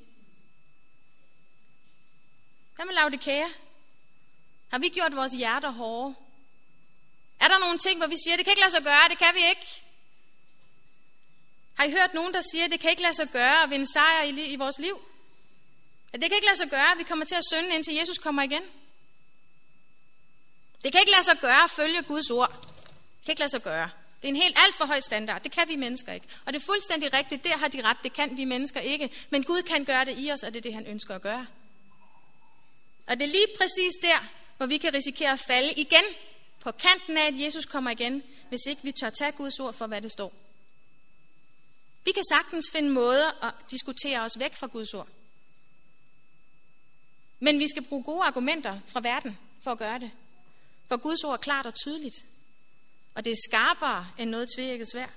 Hvad 2.76 2.86
med 2.86 2.94
Laudikea? 2.94 3.48
Har 4.70 4.80
vi 4.80 4.90
gjort 4.90 5.16
vores 5.16 5.34
hjerter 5.34 5.72
hårde? 5.72 6.16
Er 7.40 7.48
der 7.48 7.58
nogle 7.58 7.78
ting, 7.78 7.98
hvor 7.98 8.08
vi 8.08 8.16
siger, 8.24 8.36
det 8.36 8.46
kan 8.46 8.52
ikke 8.52 8.62
lade 8.62 8.72
sig 8.72 8.84
gøre, 8.84 9.10
det 9.10 9.18
kan 9.18 9.34
vi 9.34 9.40
ikke? 9.50 9.84
Har 11.78 11.84
I 11.84 11.92
hørt 11.92 12.14
nogen, 12.14 12.34
der 12.34 12.42
siger, 12.52 12.66
at 12.66 12.72
det 12.72 12.80
kan 12.80 12.90
ikke 12.90 13.02
lade 13.02 13.14
sig 13.14 13.30
gøre 13.30 13.64
at 13.64 13.70
vinde 13.70 13.94
sejr 13.94 14.24
i, 14.24 14.46
i 14.46 14.56
vores 14.56 14.80
liv? 14.80 15.02
At 16.14 16.22
det 16.22 16.30
kan 16.30 16.38
ikke 16.38 16.46
lade 16.46 16.58
sig 16.58 16.70
gøre, 16.70 16.92
at 16.92 16.98
vi 16.98 17.04
kommer 17.04 17.26
til 17.26 17.36
at 17.36 17.44
synde, 17.54 17.76
indtil 17.76 17.96
Jesus 17.96 18.18
kommer 18.18 18.42
igen? 18.42 18.62
Det 20.84 20.92
kan 20.92 21.02
ikke 21.02 21.12
lade 21.12 21.24
sig 21.24 21.38
gøre 21.42 21.64
at 21.64 21.72
følge 21.72 22.02
Guds 22.02 22.30
ord. 22.30 22.52
Det 23.18 23.26
kan 23.26 23.32
ikke 23.32 23.40
lade 23.40 23.52
sig 23.52 23.62
gøre. 23.62 23.90
Det 24.22 24.28
er 24.28 24.30
en 24.30 24.36
helt 24.36 24.58
alt 24.66 24.76
for 24.76 24.86
høj 24.86 25.00
standard. 25.00 25.42
Det 25.44 25.52
kan 25.52 25.68
vi 25.68 25.76
mennesker 25.76 26.14
ikke. 26.14 26.28
Og 26.46 26.54
det 26.54 26.62
er 26.62 26.66
fuldstændig 26.66 27.14
rigtigt. 27.14 27.44
Der 27.44 27.58
har 27.58 27.68
de 27.68 27.82
ret. 27.82 27.98
Det 28.04 28.14
kan 28.14 28.38
vi 28.38 28.46
mennesker 28.46 28.80
ikke. 28.80 29.10
Men 29.30 29.44
Gud 29.44 29.62
kan 29.62 29.86
gøre 29.86 30.06
det 30.06 30.16
i 30.18 30.32
os, 30.32 30.44
og 30.44 30.54
det 30.54 30.58
er 30.58 30.62
det, 30.62 30.74
han 30.74 30.86
ønsker 30.86 31.16
at 31.16 31.22
gøre. 31.22 31.48
Og 33.08 33.20
det 33.20 33.22
er 33.22 33.32
lige 33.32 33.48
præcis 33.58 33.94
der, 34.02 34.28
hvor 34.58 34.66
vi 34.66 34.78
kan 34.78 34.94
risikere 34.94 35.32
at 35.32 35.40
falde 35.40 35.74
igen 35.74 36.04
på 36.60 36.72
kanten 36.72 37.18
af, 37.18 37.28
at 37.28 37.40
Jesus 37.40 37.66
kommer 37.66 37.92
igen, 37.92 38.24
hvis 38.50 38.66
ikke 38.70 38.84
vi 38.84 38.92
tør 38.92 39.10
tage 39.10 39.32
Guds 39.32 39.60
ord 39.60 39.74
for, 39.74 39.88
hvad 39.88 40.02
det 40.02 40.12
står. 40.12 40.34
Vi 42.08 42.12
kan 42.12 42.24
sagtens 42.30 42.66
finde 42.72 42.90
måder 42.90 43.46
at 43.46 43.54
diskutere 43.72 44.20
os 44.20 44.40
væk 44.40 44.56
fra 44.56 44.68
Guds 44.68 44.94
ord. 44.94 45.08
Men 47.40 47.60
vi 47.60 47.68
skal 47.68 47.84
bruge 47.84 48.04
gode 48.04 48.24
argumenter 48.24 48.80
fra 48.88 49.00
verden 49.00 49.38
for 49.64 49.72
at 49.72 49.78
gøre 49.78 50.00
det. 50.00 50.12
For 50.88 50.98
Guds 50.98 51.24
ord 51.24 51.34
er 51.34 51.38
klart 51.38 51.66
og 51.66 51.76
tydeligt. 51.76 52.16
Og 53.16 53.26
det 53.26 53.32
er 53.32 53.36
skarpere 53.50 54.08
end 54.18 54.30
noget 54.30 54.48
tvækket 54.56 54.92
svær. 54.92 55.08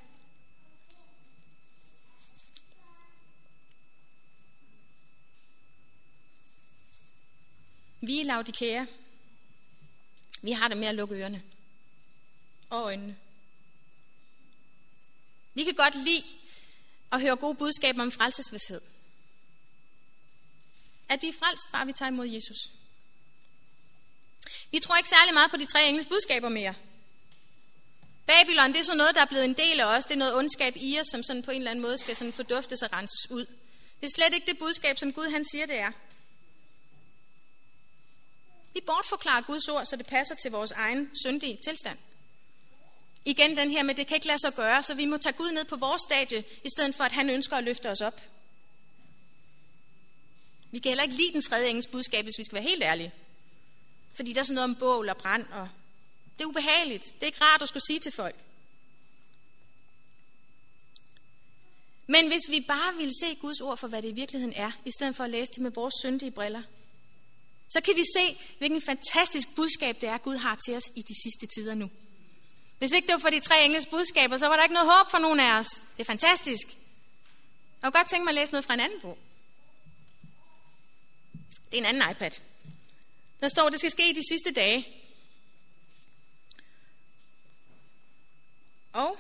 Vi 8.00 8.20
i 8.20 8.22
Laudikea, 8.22 8.85
vi 10.42 10.53
har 10.53 10.68
det 10.68 10.76
med 10.76 10.87
at 10.87 10.94
lukke 10.94 11.14
ørerne 11.14 11.42
og 12.70 12.83
øjnene. 12.83 13.16
Vi 15.55 15.64
kan 15.64 15.74
godt 15.74 16.05
lide 16.05 16.39
at 17.12 17.20
høre 17.20 17.37
gode 17.37 17.55
budskaber 17.55 18.03
om 18.03 18.12
frelsesvidshed. 18.12 18.81
At 21.09 21.23
vi 21.23 21.29
er 21.29 21.33
frelst, 21.33 21.73
bare 21.73 21.87
vi 21.87 21.92
tager 21.92 22.11
imod 22.11 22.27
Jesus. 22.27 22.57
Vi 24.70 24.79
tror 24.79 24.96
ikke 24.96 25.09
særlig 25.09 25.35
meget 25.35 25.51
på 25.51 25.57
de 25.57 25.66
tre 25.66 25.88
engles 25.88 26.07
budskaber 26.07 26.49
mere. 26.49 26.75
Babylon, 28.27 28.73
det 28.73 28.81
er 28.81 28.85
sådan 28.85 28.96
noget, 28.96 29.14
der 29.14 29.20
er 29.20 29.33
blevet 29.33 29.44
en 29.44 29.55
del 29.55 29.81
af 29.81 29.96
os. 29.96 30.05
Det 30.05 30.12
er 30.12 30.18
noget 30.18 30.35
ondskab 30.35 30.77
i 30.77 30.99
os, 31.01 31.07
som 31.07 31.23
sådan 31.23 31.42
på 31.42 31.51
en 31.51 31.57
eller 31.57 31.70
anden 31.70 31.83
måde 31.83 31.99
skal 31.99 32.16
sådan 32.16 32.33
forduftes 32.33 32.83
og 32.83 32.92
renses 32.92 33.31
ud. 33.31 33.46
Det 34.01 34.07
er 34.07 34.11
slet 34.16 34.35
ikke 34.35 34.46
det 34.46 34.59
budskab, 34.59 34.99
som 34.99 35.12
Gud 35.12 35.31
han 35.31 35.44
siger, 35.44 35.66
det 35.66 35.79
er. 35.79 35.92
Vi 38.75 38.81
bortforklarer 38.87 39.42
Guds 39.42 39.68
ord, 39.68 39.85
så 39.85 39.96
det 39.96 40.07
passer 40.07 40.35
til 40.35 40.51
vores 40.51 40.70
egen 40.70 41.11
syndige 41.23 41.59
tilstand. 41.64 41.99
Igen 43.24 43.56
den 43.56 43.70
her 43.70 43.83
med, 43.83 43.94
det 43.94 44.06
kan 44.06 44.14
ikke 44.14 44.26
lade 44.26 44.38
sig 44.38 44.54
gøre, 44.54 44.83
så 44.83 44.94
vi 44.94 45.04
må 45.04 45.16
tage 45.16 45.33
Gud 45.33 45.52
ned 45.52 45.64
på 45.64 45.76
vores 45.76 46.02
stadie, 46.02 46.44
i 46.64 46.68
stedet 46.76 46.94
for 46.94 47.04
at 47.04 47.12
han 47.12 47.30
ønsker 47.30 47.56
at 47.56 47.64
løfte 47.64 47.90
os 47.90 48.00
op. 48.00 48.20
Vi 50.70 50.78
kan 50.78 50.90
heller 50.90 51.04
ikke 51.04 51.16
lide 51.16 51.33
den 51.33 51.42
tredje 51.42 51.68
engels 51.68 51.87
budskab, 51.87 52.24
hvis 52.24 52.38
vi 52.38 52.44
skal 52.44 52.54
være 52.54 52.68
helt 52.68 52.83
ærlige. 52.83 53.12
Fordi 54.14 54.33
der 54.33 54.40
er 54.40 54.44
sådan 54.44 54.54
noget 54.54 54.70
om 54.70 54.76
bål 54.76 55.09
og 55.09 55.16
brand, 55.16 55.46
og 55.52 55.68
det 56.38 56.44
er 56.44 56.48
ubehageligt. 56.48 57.04
Det 57.04 57.22
er 57.22 57.26
ikke 57.26 57.44
rart 57.44 57.62
at 57.62 57.68
skulle 57.68 57.87
sige 57.87 57.98
til 57.98 58.12
folk. 58.12 58.37
Men 62.06 62.28
hvis 62.28 62.50
vi 62.50 62.61
bare 62.61 62.96
vil 62.96 63.11
se 63.20 63.35
Guds 63.35 63.61
ord 63.61 63.76
for, 63.76 63.88
hvad 63.88 64.02
det 64.02 64.09
i 64.09 64.14
virkeligheden 64.14 64.54
er, 64.56 64.70
i 64.85 64.90
stedet 64.90 65.16
for 65.16 65.24
at 65.24 65.30
læse 65.30 65.52
det 65.52 65.62
med 65.62 65.70
vores 65.70 65.94
syndige 66.04 66.30
briller, 66.30 66.62
så 67.68 67.80
kan 67.80 67.96
vi 67.96 68.02
se, 68.16 68.38
hvilken 68.59 68.80
fantastisk 68.80 69.54
budskab 69.56 70.00
det 70.00 70.09
er, 70.09 70.18
Gud 70.18 70.37
har 70.37 70.59
til 70.66 70.76
os 70.76 70.90
i 70.94 71.00
de 71.00 71.22
sidste 71.22 71.46
tider 71.54 71.74
nu. 71.74 71.90
Hvis 72.81 72.93
ikke 72.93 73.07
det 73.07 73.12
var 73.12 73.19
for 73.19 73.31
de 73.31 73.40
tre 73.40 73.64
engles 73.64 73.87
budskaber, 73.87 74.38
så 74.38 74.49
var 74.49 74.57
der 74.57 74.62
ikke 74.62 74.75
noget 74.75 74.90
håb 74.93 75.11
for 75.11 75.19
nogen 75.19 75.40
af 75.40 75.59
os. 75.59 75.69
Det 75.69 76.01
er 76.01 76.05
fantastisk. 76.05 76.69
Jeg 76.69 76.77
kunne 77.83 77.90
godt 77.90 78.09
tænke 78.09 78.25
mig 78.25 78.31
at 78.31 78.35
læse 78.35 78.53
noget 78.53 78.64
fra 78.64 78.75
en 78.75 78.81
anden 78.81 79.01
bog. 79.01 79.19
Det 81.71 81.75
er 81.75 81.79
en 81.79 81.85
anden 81.85 82.11
iPad. 82.11 82.31
Der 83.40 83.49
står, 83.49 83.66
at 83.66 83.73
det 83.73 83.81
skal 83.81 83.90
ske 83.90 84.11
i 84.11 84.12
de 84.12 84.29
sidste 84.29 84.53
dage. 84.53 84.88
Og 88.93 89.19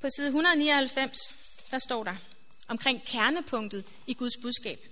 på 0.00 0.08
side 0.16 0.26
199, 0.26 1.18
der 1.70 1.78
står 1.78 2.04
der 2.04 2.16
omkring 2.68 3.04
kernepunktet 3.04 3.84
i 4.06 4.14
Guds 4.14 4.36
budskab. 4.42 4.89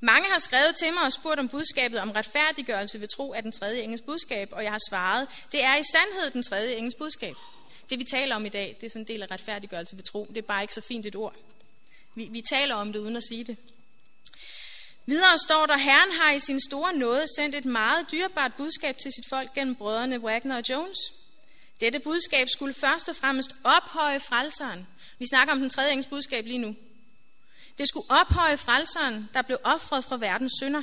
Mange 0.00 0.28
har 0.28 0.38
skrevet 0.38 0.76
til 0.76 0.92
mig 0.92 1.02
og 1.02 1.12
spurgt 1.12 1.40
om 1.40 1.48
budskabet 1.48 2.00
om 2.00 2.10
retfærdiggørelse 2.10 3.00
ved 3.00 3.08
tro 3.08 3.32
af 3.32 3.42
den 3.42 3.52
tredje 3.52 3.82
engels 3.82 4.02
budskab, 4.02 4.48
og 4.52 4.62
jeg 4.62 4.70
har 4.70 4.80
svaret, 4.90 5.28
det 5.52 5.64
er 5.64 5.76
i 5.76 5.82
sandhed 5.82 6.30
den 6.30 6.42
tredje 6.42 6.74
engels 6.74 6.94
budskab. 6.94 7.34
Det 7.90 7.98
vi 7.98 8.04
taler 8.04 8.36
om 8.36 8.46
i 8.46 8.48
dag, 8.48 8.76
det 8.80 8.86
er 8.86 8.90
sådan 8.90 9.02
en 9.02 9.08
del 9.08 9.22
af 9.22 9.30
retfærdiggørelse 9.30 9.96
ved 9.96 10.02
tro. 10.02 10.26
Det 10.28 10.38
er 10.38 10.42
bare 10.42 10.62
ikke 10.62 10.74
så 10.74 10.80
fint 10.88 11.06
et 11.06 11.16
ord. 11.16 11.34
Vi, 12.14 12.28
vi 12.30 12.40
taler 12.40 12.74
om 12.74 12.92
det 12.92 13.00
uden 13.00 13.16
at 13.16 13.22
sige 13.28 13.44
det. 13.44 13.56
Videre 15.06 15.38
står 15.38 15.66
der, 15.66 15.76
Herren 15.76 16.12
har 16.12 16.32
i 16.32 16.40
sin 16.40 16.60
store 16.60 16.92
nåde 16.92 17.24
sendt 17.36 17.54
et 17.54 17.64
meget 17.64 18.06
dyrebart 18.12 18.52
budskab 18.56 18.96
til 18.96 19.12
sit 19.12 19.28
folk 19.28 19.54
gennem 19.54 19.74
brødrene 19.74 20.20
Wagner 20.20 20.56
og 20.56 20.62
Jones. 20.68 20.98
Dette 21.80 21.98
budskab 21.98 22.48
skulle 22.48 22.74
først 22.74 23.08
og 23.08 23.16
fremmest 23.16 23.50
ophøje 23.64 24.20
frelseren. 24.20 24.86
Vi 25.18 25.26
snakker 25.26 25.52
om 25.54 25.60
den 25.60 25.70
tredje 25.70 25.92
engels 25.92 26.06
budskab 26.06 26.46
lige 26.46 26.58
nu. 26.58 26.76
Det 27.78 27.88
skulle 27.88 28.10
ophøje 28.10 28.56
frelseren, 28.56 29.28
der 29.34 29.42
blev 29.42 29.58
offret 29.64 30.04
fra 30.04 30.16
verdens 30.16 30.52
synder. 30.62 30.82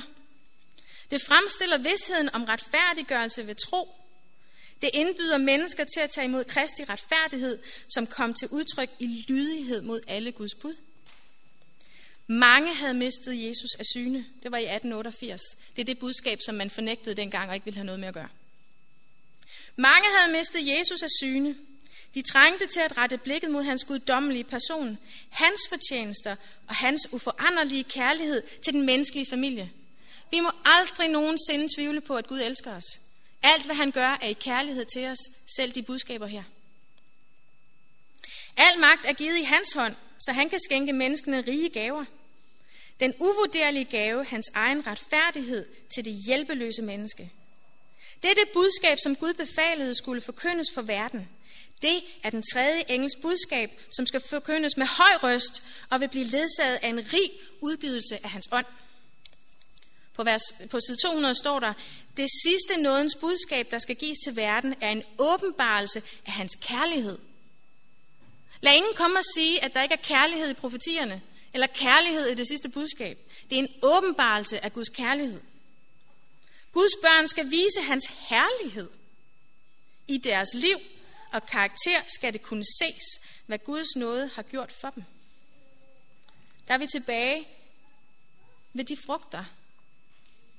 Det 1.10 1.22
fremstiller 1.22 1.78
vidsheden 1.78 2.34
om 2.34 2.44
retfærdiggørelse 2.44 3.46
ved 3.46 3.54
tro. 3.54 3.88
Det 4.82 4.90
indbyder 4.94 5.38
mennesker 5.38 5.84
til 5.84 6.00
at 6.00 6.10
tage 6.10 6.24
imod 6.24 6.44
Kristi 6.44 6.84
retfærdighed, 6.84 7.58
som 7.94 8.06
kom 8.06 8.34
til 8.34 8.48
udtryk 8.48 8.90
i 8.98 9.24
lydighed 9.28 9.82
mod 9.82 10.00
alle 10.08 10.32
Guds 10.32 10.54
bud. 10.54 10.74
Mange 12.26 12.74
havde 12.74 12.94
mistet 12.94 13.46
Jesus 13.48 13.70
af 13.78 13.84
syne. 13.84 14.26
Det 14.42 14.52
var 14.52 14.58
i 14.58 14.62
1888. 14.62 15.40
Det 15.76 15.82
er 15.82 15.84
det 15.84 15.98
budskab, 15.98 16.38
som 16.46 16.54
man 16.54 16.70
fornægtede 16.70 17.14
dengang 17.14 17.48
og 17.48 17.54
ikke 17.54 17.64
ville 17.64 17.76
have 17.76 17.86
noget 17.86 18.00
med 18.00 18.08
at 18.08 18.14
gøre. 18.14 18.28
Mange 19.76 20.06
havde 20.18 20.32
mistet 20.32 20.60
Jesus 20.68 21.02
af 21.02 21.08
syne. 21.22 21.56
De 22.14 22.22
trængte 22.22 22.66
til 22.66 22.80
at 22.80 22.96
rette 22.96 23.18
blikket 23.18 23.50
mod 23.50 23.62
hans 23.62 23.84
guddommelige 23.84 24.44
person, 24.44 24.98
hans 25.30 25.60
fortjenester 25.68 26.36
og 26.68 26.74
hans 26.74 27.08
uforanderlige 27.12 27.84
kærlighed 27.84 28.42
til 28.64 28.72
den 28.72 28.82
menneskelige 28.82 29.26
familie. 29.30 29.72
Vi 30.30 30.40
må 30.40 30.50
aldrig 30.64 31.08
nogensinde 31.08 31.68
tvivle 31.76 32.00
på, 32.00 32.16
at 32.16 32.26
Gud 32.26 32.40
elsker 32.40 32.76
os. 32.76 33.00
Alt, 33.42 33.64
hvad 33.64 33.74
han 33.74 33.90
gør, 33.90 34.18
er 34.22 34.28
i 34.28 34.32
kærlighed 34.32 34.84
til 34.84 35.06
os, 35.06 35.18
selv 35.56 35.72
de 35.72 35.82
budskaber 35.82 36.26
her. 36.26 36.42
Al 38.56 38.78
magt 38.78 39.06
er 39.06 39.12
givet 39.12 39.38
i 39.38 39.42
hans 39.42 39.72
hånd, 39.72 39.94
så 40.18 40.32
han 40.32 40.48
kan 40.48 40.60
skænke 40.60 40.92
menneskene 40.92 41.40
rige 41.40 41.68
gaver. 41.68 42.04
Den 43.00 43.14
uvurderlige 43.20 43.84
gave, 43.84 44.24
hans 44.24 44.46
egen 44.54 44.86
retfærdighed 44.86 45.66
til 45.94 46.04
det 46.04 46.12
hjælpeløse 46.26 46.82
menneske. 46.82 47.32
Det 48.22 48.30
er 48.30 48.34
det 48.34 48.52
budskab, 48.54 48.98
som 49.02 49.16
Gud 49.16 49.34
befalede 49.34 49.94
skulle 49.94 50.20
forkyndes 50.20 50.68
for 50.74 50.82
verden. 50.82 51.28
Det 51.82 52.02
er 52.22 52.30
den 52.30 52.42
tredje 52.52 52.84
engels 52.88 53.16
budskab, 53.22 53.70
som 53.96 54.06
skal 54.06 54.22
forkyndes 54.30 54.76
med 54.76 54.86
høj 54.86 55.16
røst 55.22 55.62
og 55.90 56.00
vil 56.00 56.08
blive 56.08 56.24
ledsaget 56.24 56.78
af 56.82 56.88
en 56.88 57.12
rig 57.12 57.30
udgydelse 57.60 58.24
af 58.24 58.30
hans 58.30 58.48
ånd. 58.52 58.66
På, 60.14 60.24
vers, 60.24 60.42
på 60.70 60.80
side 60.80 60.96
200 60.96 61.34
står 61.34 61.60
der, 61.60 61.72
det 62.16 62.28
sidste 62.44 62.82
nådens 62.82 63.14
budskab, 63.20 63.70
der 63.70 63.78
skal 63.78 63.96
gives 63.96 64.18
til 64.24 64.36
verden, 64.36 64.74
er 64.80 64.88
en 64.88 65.02
åbenbarelse 65.18 66.02
af 66.26 66.32
hans 66.32 66.52
kærlighed. 66.60 67.18
Lad 68.60 68.74
ingen 68.74 68.94
komme 68.94 69.18
og 69.18 69.24
sige, 69.34 69.64
at 69.64 69.74
der 69.74 69.82
ikke 69.82 69.92
er 69.92 70.02
kærlighed 70.02 70.50
i 70.50 70.54
profetierne, 70.54 71.22
eller 71.54 71.66
kærlighed 71.66 72.26
i 72.26 72.34
det 72.34 72.48
sidste 72.48 72.68
budskab. 72.68 73.18
Det 73.50 73.58
er 73.58 73.62
en 73.62 73.74
åbenbarelse 73.82 74.64
af 74.64 74.72
Guds 74.72 74.88
kærlighed. 74.88 75.40
Guds 76.72 76.92
børn 77.02 77.28
skal 77.28 77.50
vise 77.50 77.80
hans 77.80 78.06
herlighed 78.06 78.90
i 80.08 80.18
deres 80.18 80.48
liv, 80.54 80.78
og 81.34 81.46
karakter 81.46 82.00
skal 82.08 82.32
det 82.32 82.42
kunne 82.42 82.64
ses, 82.64 83.04
hvad 83.46 83.58
Guds 83.58 83.96
nåde 83.96 84.28
har 84.28 84.42
gjort 84.42 84.72
for 84.72 84.90
dem. 84.90 85.04
Der 86.68 86.74
er 86.74 86.78
vi 86.78 86.86
tilbage 86.86 87.48
ved 88.72 88.84
de 88.84 88.96
frugter, 89.06 89.44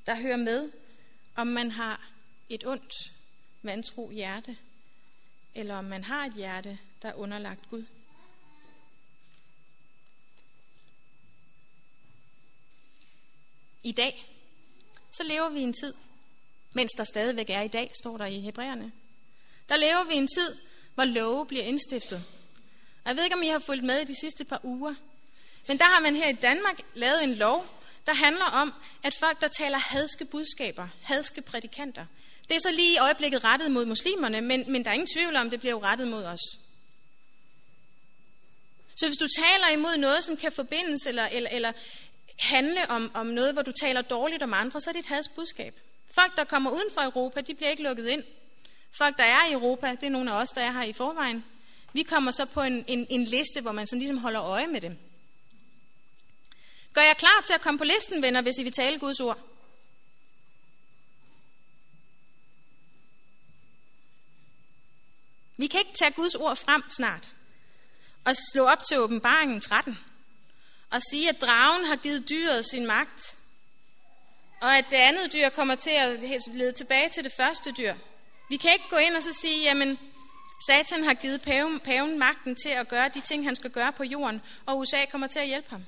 der 0.05 0.15
hører 0.15 0.38
med, 0.38 0.71
om 1.35 1.47
man 1.47 1.71
har 1.71 2.09
et 2.49 2.67
ondt, 2.67 2.93
vantro 3.61 4.11
hjerte, 4.11 4.57
eller 5.53 5.75
om 5.75 5.85
man 5.85 6.03
har 6.03 6.25
et 6.25 6.33
hjerte, 6.33 6.79
der 7.01 7.09
er 7.09 7.13
underlagt 7.13 7.69
Gud. 7.69 7.85
I 13.83 13.91
dag, 13.91 14.25
så 15.11 15.23
lever 15.23 15.49
vi 15.49 15.59
i 15.59 15.63
en 15.63 15.73
tid, 15.73 15.93
mens 16.73 16.91
der 16.91 17.03
stadigvæk 17.03 17.49
er 17.49 17.61
i 17.61 17.67
dag, 17.67 17.91
står 18.01 18.17
der 18.17 18.25
i 18.25 18.39
Hebræerne. 18.39 18.91
Der 19.69 19.78
lever 19.78 20.04
vi 20.04 20.13
i 20.13 20.17
en 20.17 20.28
tid, 20.28 20.56
hvor 20.95 21.06
love 21.06 21.45
bliver 21.45 21.63
indstiftet. 21.63 22.23
Og 23.04 23.10
jeg 23.10 23.17
ved 23.17 23.23
ikke, 23.23 23.36
om 23.36 23.43
I 23.43 23.47
har 23.47 23.60
fulgt 23.60 23.84
med 23.84 23.99
i 23.99 24.06
de 24.06 24.19
sidste 24.19 24.45
par 24.45 24.60
uger, 24.63 24.95
men 25.67 25.80
der 25.80 25.86
har 25.86 25.99
man 25.99 26.15
her 26.15 26.30
i 26.30 26.34
Danmark 26.34 26.82
lavet 26.93 27.23
en 27.23 27.36
lov, 27.36 27.65
der 28.08 28.13
handler 28.13 28.45
om, 28.45 28.73
at 29.04 29.13
folk, 29.19 29.41
der 29.41 29.47
taler 29.47 29.78
hadske 29.78 30.25
budskaber, 30.25 30.88
hadske 31.01 31.41
prædikanter, 31.41 32.06
det 32.49 32.56
er 32.56 32.60
så 32.60 32.71
lige 32.71 32.93
i 32.93 32.97
øjeblikket 32.97 33.43
rettet 33.43 33.71
mod 33.71 33.86
muslimerne, 33.86 34.41
men, 34.41 34.71
men 34.71 34.86
der 34.86 34.89
er 34.89 34.93
ingen 34.93 35.15
tvivl 35.15 35.36
om, 35.36 35.49
det 35.49 35.60
bliver 35.60 35.71
jo 35.71 35.82
rettet 35.82 36.08
mod 36.08 36.23
os. 36.23 36.39
Så 38.95 39.08
hvis 39.08 39.17
du 39.17 39.28
taler 39.28 39.69
imod 39.73 39.97
noget, 39.97 40.23
som 40.23 40.38
kan 40.38 40.51
forbindes 40.51 41.06
eller, 41.06 41.28
eller, 41.32 41.49
eller 41.49 41.71
handle 42.39 42.89
om, 42.89 43.12
om 43.13 43.25
noget, 43.25 43.54
hvor 43.54 43.62
du 43.62 43.71
taler 43.71 44.01
dårligt 44.01 44.43
om 44.43 44.54
andre, 44.54 44.82
så 44.82 44.89
er 44.89 44.91
det 44.91 44.99
et 44.99 45.06
hadsk 45.06 45.36
budskab. 45.36 45.80
Folk, 46.15 46.38
der 46.38 46.43
kommer 46.43 46.71
uden 46.71 46.89
for 46.93 47.01
Europa, 47.01 47.41
de 47.41 47.56
bliver 47.56 47.69
ikke 47.69 47.84
lukket 47.84 48.08
ind. 48.08 48.23
Folk, 48.97 49.17
der 49.17 49.23
er 49.23 49.45
i 49.49 49.53
Europa, 49.53 49.91
det 49.91 50.03
er 50.03 50.10
nogle 50.10 50.31
af 50.31 50.41
os, 50.41 50.49
der 50.49 50.62
er 50.62 50.71
her 50.71 50.84
i 50.84 50.93
forvejen. 50.93 51.45
Vi 51.93 52.03
kommer 52.03 52.31
så 52.31 52.45
på 52.45 52.62
en, 52.62 52.86
en, 52.88 53.08
en 53.10 53.23
liste, 53.23 53.62
hvor 53.62 53.71
man 53.71 53.88
sådan 53.88 53.99
ligesom 53.99 54.17
holder 54.17 54.43
øje 54.43 54.67
med 54.67 54.81
dem. 54.81 54.97
Gør 56.93 57.01
jeg 57.01 57.17
klar 57.17 57.43
til 57.45 57.53
at 57.53 57.62
komme 57.62 57.77
på 57.77 57.84
listen, 57.84 58.21
venner, 58.21 58.41
hvis 58.41 58.58
I 58.60 58.63
vil 58.63 58.71
tale 58.71 58.99
Guds 58.99 59.19
ord? 59.19 59.39
Vi 65.58 65.67
kan 65.67 65.79
ikke 65.79 65.97
tage 65.99 66.12
Guds 66.12 66.36
ord 66.36 66.55
frem 66.55 66.84
snart 66.97 67.36
og 68.25 68.36
slå 68.53 68.65
op 68.65 68.84
til 68.89 68.99
åbenbaringen 68.99 69.62
13 69.62 69.97
og 70.89 71.01
sige, 71.12 71.29
at 71.29 71.41
dragen 71.41 71.86
har 71.86 71.95
givet 71.95 72.29
dyret 72.29 72.65
sin 72.71 72.86
magt, 72.86 73.38
og 74.62 74.77
at 74.77 74.86
det 74.89 74.95
andet 74.95 75.34
dyr 75.34 75.49
kommer 75.49 75.75
til 75.75 75.89
at 75.89 76.19
lede 76.47 76.71
tilbage 76.71 77.10
til 77.10 77.23
det 77.23 77.31
første 77.38 77.71
dyr. 77.71 77.95
Vi 78.49 78.58
kan 78.58 78.73
ikke 78.73 78.89
gå 78.89 78.97
ind 78.97 79.15
og 79.15 79.23
så 79.23 79.34
sige, 79.34 79.63
jamen, 79.63 79.99
Satan 80.67 81.03
har 81.03 81.13
givet 81.13 81.41
paven, 81.41 81.79
paven 81.79 82.19
magten 82.19 82.55
til 82.55 82.69
at 82.69 82.88
gøre 82.88 83.10
de 83.10 83.21
ting, 83.21 83.45
han 83.45 83.55
skal 83.55 83.71
gøre 83.71 83.93
på 83.93 84.03
jorden, 84.03 84.41
og 84.65 84.77
USA 84.77 85.05
kommer 85.12 85.27
til 85.27 85.39
at 85.39 85.47
hjælpe 85.47 85.69
ham. 85.69 85.86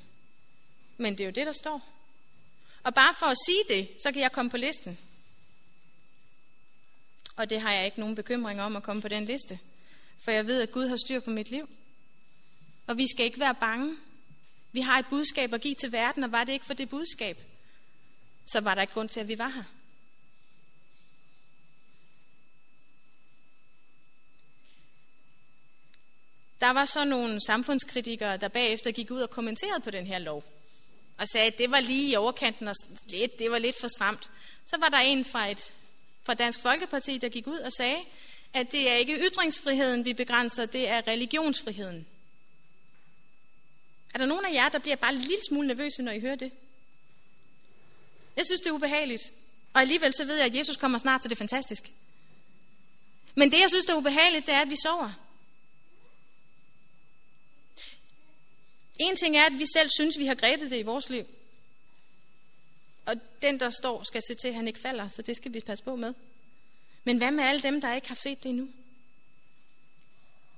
Men 0.97 1.13
det 1.13 1.21
er 1.21 1.25
jo 1.25 1.31
det, 1.31 1.45
der 1.45 1.51
står. 1.51 1.81
Og 2.83 2.93
bare 2.93 3.13
for 3.19 3.25
at 3.25 3.37
sige 3.45 3.63
det, 3.69 3.89
så 4.03 4.11
kan 4.11 4.21
jeg 4.21 4.31
komme 4.31 4.51
på 4.51 4.57
listen. 4.57 4.97
Og 7.35 7.49
det 7.49 7.61
har 7.61 7.73
jeg 7.73 7.85
ikke 7.85 7.99
nogen 7.99 8.15
bekymring 8.15 8.61
om 8.61 8.75
at 8.75 8.83
komme 8.83 9.01
på 9.01 9.07
den 9.07 9.25
liste. 9.25 9.59
For 10.23 10.31
jeg 10.31 10.47
ved, 10.47 10.61
at 10.61 10.71
Gud 10.71 10.87
har 10.87 10.97
styr 11.05 11.19
på 11.19 11.29
mit 11.29 11.51
liv. 11.51 11.69
Og 12.87 12.97
vi 12.97 13.07
skal 13.07 13.25
ikke 13.25 13.39
være 13.39 13.55
bange. 13.55 13.97
Vi 14.71 14.81
har 14.81 14.99
et 14.99 15.05
budskab 15.09 15.53
at 15.53 15.61
give 15.61 15.75
til 15.75 15.91
verden, 15.91 16.23
og 16.23 16.31
var 16.31 16.43
det 16.43 16.53
ikke 16.53 16.65
for 16.65 16.73
det 16.73 16.89
budskab, 16.89 17.37
så 18.47 18.59
var 18.59 18.75
der 18.75 18.81
ikke 18.81 18.93
grund 18.93 19.09
til, 19.09 19.19
at 19.19 19.27
vi 19.27 19.37
var 19.37 19.49
her. 19.49 19.63
Der 26.61 26.69
var 26.69 26.85
så 26.85 27.05
nogle 27.05 27.41
samfundskritikere, 27.45 28.37
der 28.37 28.47
bagefter 28.47 28.91
gik 28.91 29.11
ud 29.11 29.21
og 29.21 29.29
kommenterede 29.29 29.79
på 29.79 29.91
den 29.91 30.07
her 30.07 30.19
lov. 30.19 30.43
Og 31.17 31.27
sagde, 31.27 31.47
at 31.47 31.57
det 31.57 31.71
var 31.71 31.79
lige 31.79 32.11
i 32.11 32.15
overkanten 32.15 32.67
og 32.67 32.75
lidt, 33.07 33.39
det 33.39 33.51
var 33.51 33.57
lidt 33.57 33.79
for 33.81 33.87
stramt. 33.87 34.31
Så 34.65 34.77
var 34.79 34.87
der 34.87 34.97
en 34.97 35.25
fra, 35.25 35.47
et, 35.47 35.73
fra 36.23 36.33
Dansk 36.33 36.61
Folkeparti, 36.61 37.17
der 37.17 37.29
gik 37.29 37.47
ud 37.47 37.57
og 37.57 37.71
sagde, 37.71 37.97
at 38.53 38.71
det 38.71 38.89
er 38.89 38.95
ikke 38.95 39.27
ytringsfriheden, 39.27 40.05
vi 40.05 40.13
begrænser, 40.13 40.65
det 40.65 40.89
er 40.89 41.07
religionsfriheden. 41.07 42.07
Er 44.13 44.17
der 44.17 44.25
nogen 44.25 44.45
af 44.45 44.53
jer, 44.53 44.69
der 44.69 44.79
bliver 44.79 44.95
bare 44.95 45.13
en 45.13 45.19
lille 45.19 45.43
smule 45.49 45.67
nervøse, 45.67 46.01
når 46.01 46.11
I 46.11 46.19
hører 46.19 46.35
det? 46.35 46.51
Jeg 48.35 48.45
synes, 48.45 48.61
det 48.61 48.67
er 48.67 48.73
ubehageligt. 48.73 49.33
Og 49.73 49.81
alligevel 49.81 50.13
så 50.13 50.25
ved 50.25 50.35
jeg, 50.35 50.45
at 50.45 50.55
Jesus 50.55 50.77
kommer 50.77 50.97
snart, 50.97 51.23
så 51.23 51.29
det 51.29 51.35
er 51.35 51.37
fantastisk. 51.37 51.83
Men 53.35 53.51
det, 53.51 53.59
jeg 53.59 53.69
synes, 53.69 53.85
der 53.85 53.93
er 53.93 53.97
ubehageligt, 53.97 54.45
det 54.45 54.53
er, 54.53 54.61
at 54.61 54.69
vi 54.69 54.75
sover. 54.83 55.26
En 58.99 59.15
ting 59.15 59.37
er, 59.37 59.45
at 59.45 59.59
vi 59.59 59.65
selv 59.73 59.89
synes, 59.89 60.17
vi 60.17 60.25
har 60.25 60.35
grebet 60.35 60.71
det 60.71 60.79
i 60.79 60.83
vores 60.83 61.09
liv. 61.09 61.25
Og 63.05 63.15
den, 63.41 63.59
der 63.59 63.69
står, 63.69 64.03
skal 64.03 64.21
se 64.27 64.35
til, 64.35 64.47
at 64.47 64.53
han 64.53 64.67
ikke 64.67 64.79
falder, 64.79 65.07
så 65.07 65.21
det 65.21 65.35
skal 65.35 65.53
vi 65.53 65.59
passe 65.59 65.83
på 65.83 65.95
med. 65.95 66.13
Men 67.03 67.17
hvad 67.17 67.31
med 67.31 67.43
alle 67.43 67.61
dem, 67.61 67.81
der 67.81 67.93
ikke 67.93 68.07
har 68.07 68.15
set 68.15 68.43
det 68.43 68.49
endnu? 68.49 68.69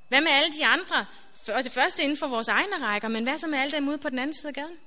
Hvad 0.08 0.22
med 0.22 0.32
alle 0.32 0.54
de 0.54 0.66
andre? 0.66 1.06
For 1.46 1.54
det 1.54 1.72
første 1.72 2.04
inden 2.04 2.18
for 2.18 2.28
vores 2.28 2.48
egne 2.48 2.86
rækker, 2.86 3.08
men 3.08 3.24
hvad 3.24 3.40
så 3.40 3.48
med 3.48 3.60
alle 3.60 3.72
dem 3.72 3.90
ude 3.90 3.98
på 3.98 4.10
den 4.10 4.20
anden 4.20 4.34
side 4.34 4.48
af 4.48 4.54
gaden? 4.54 4.78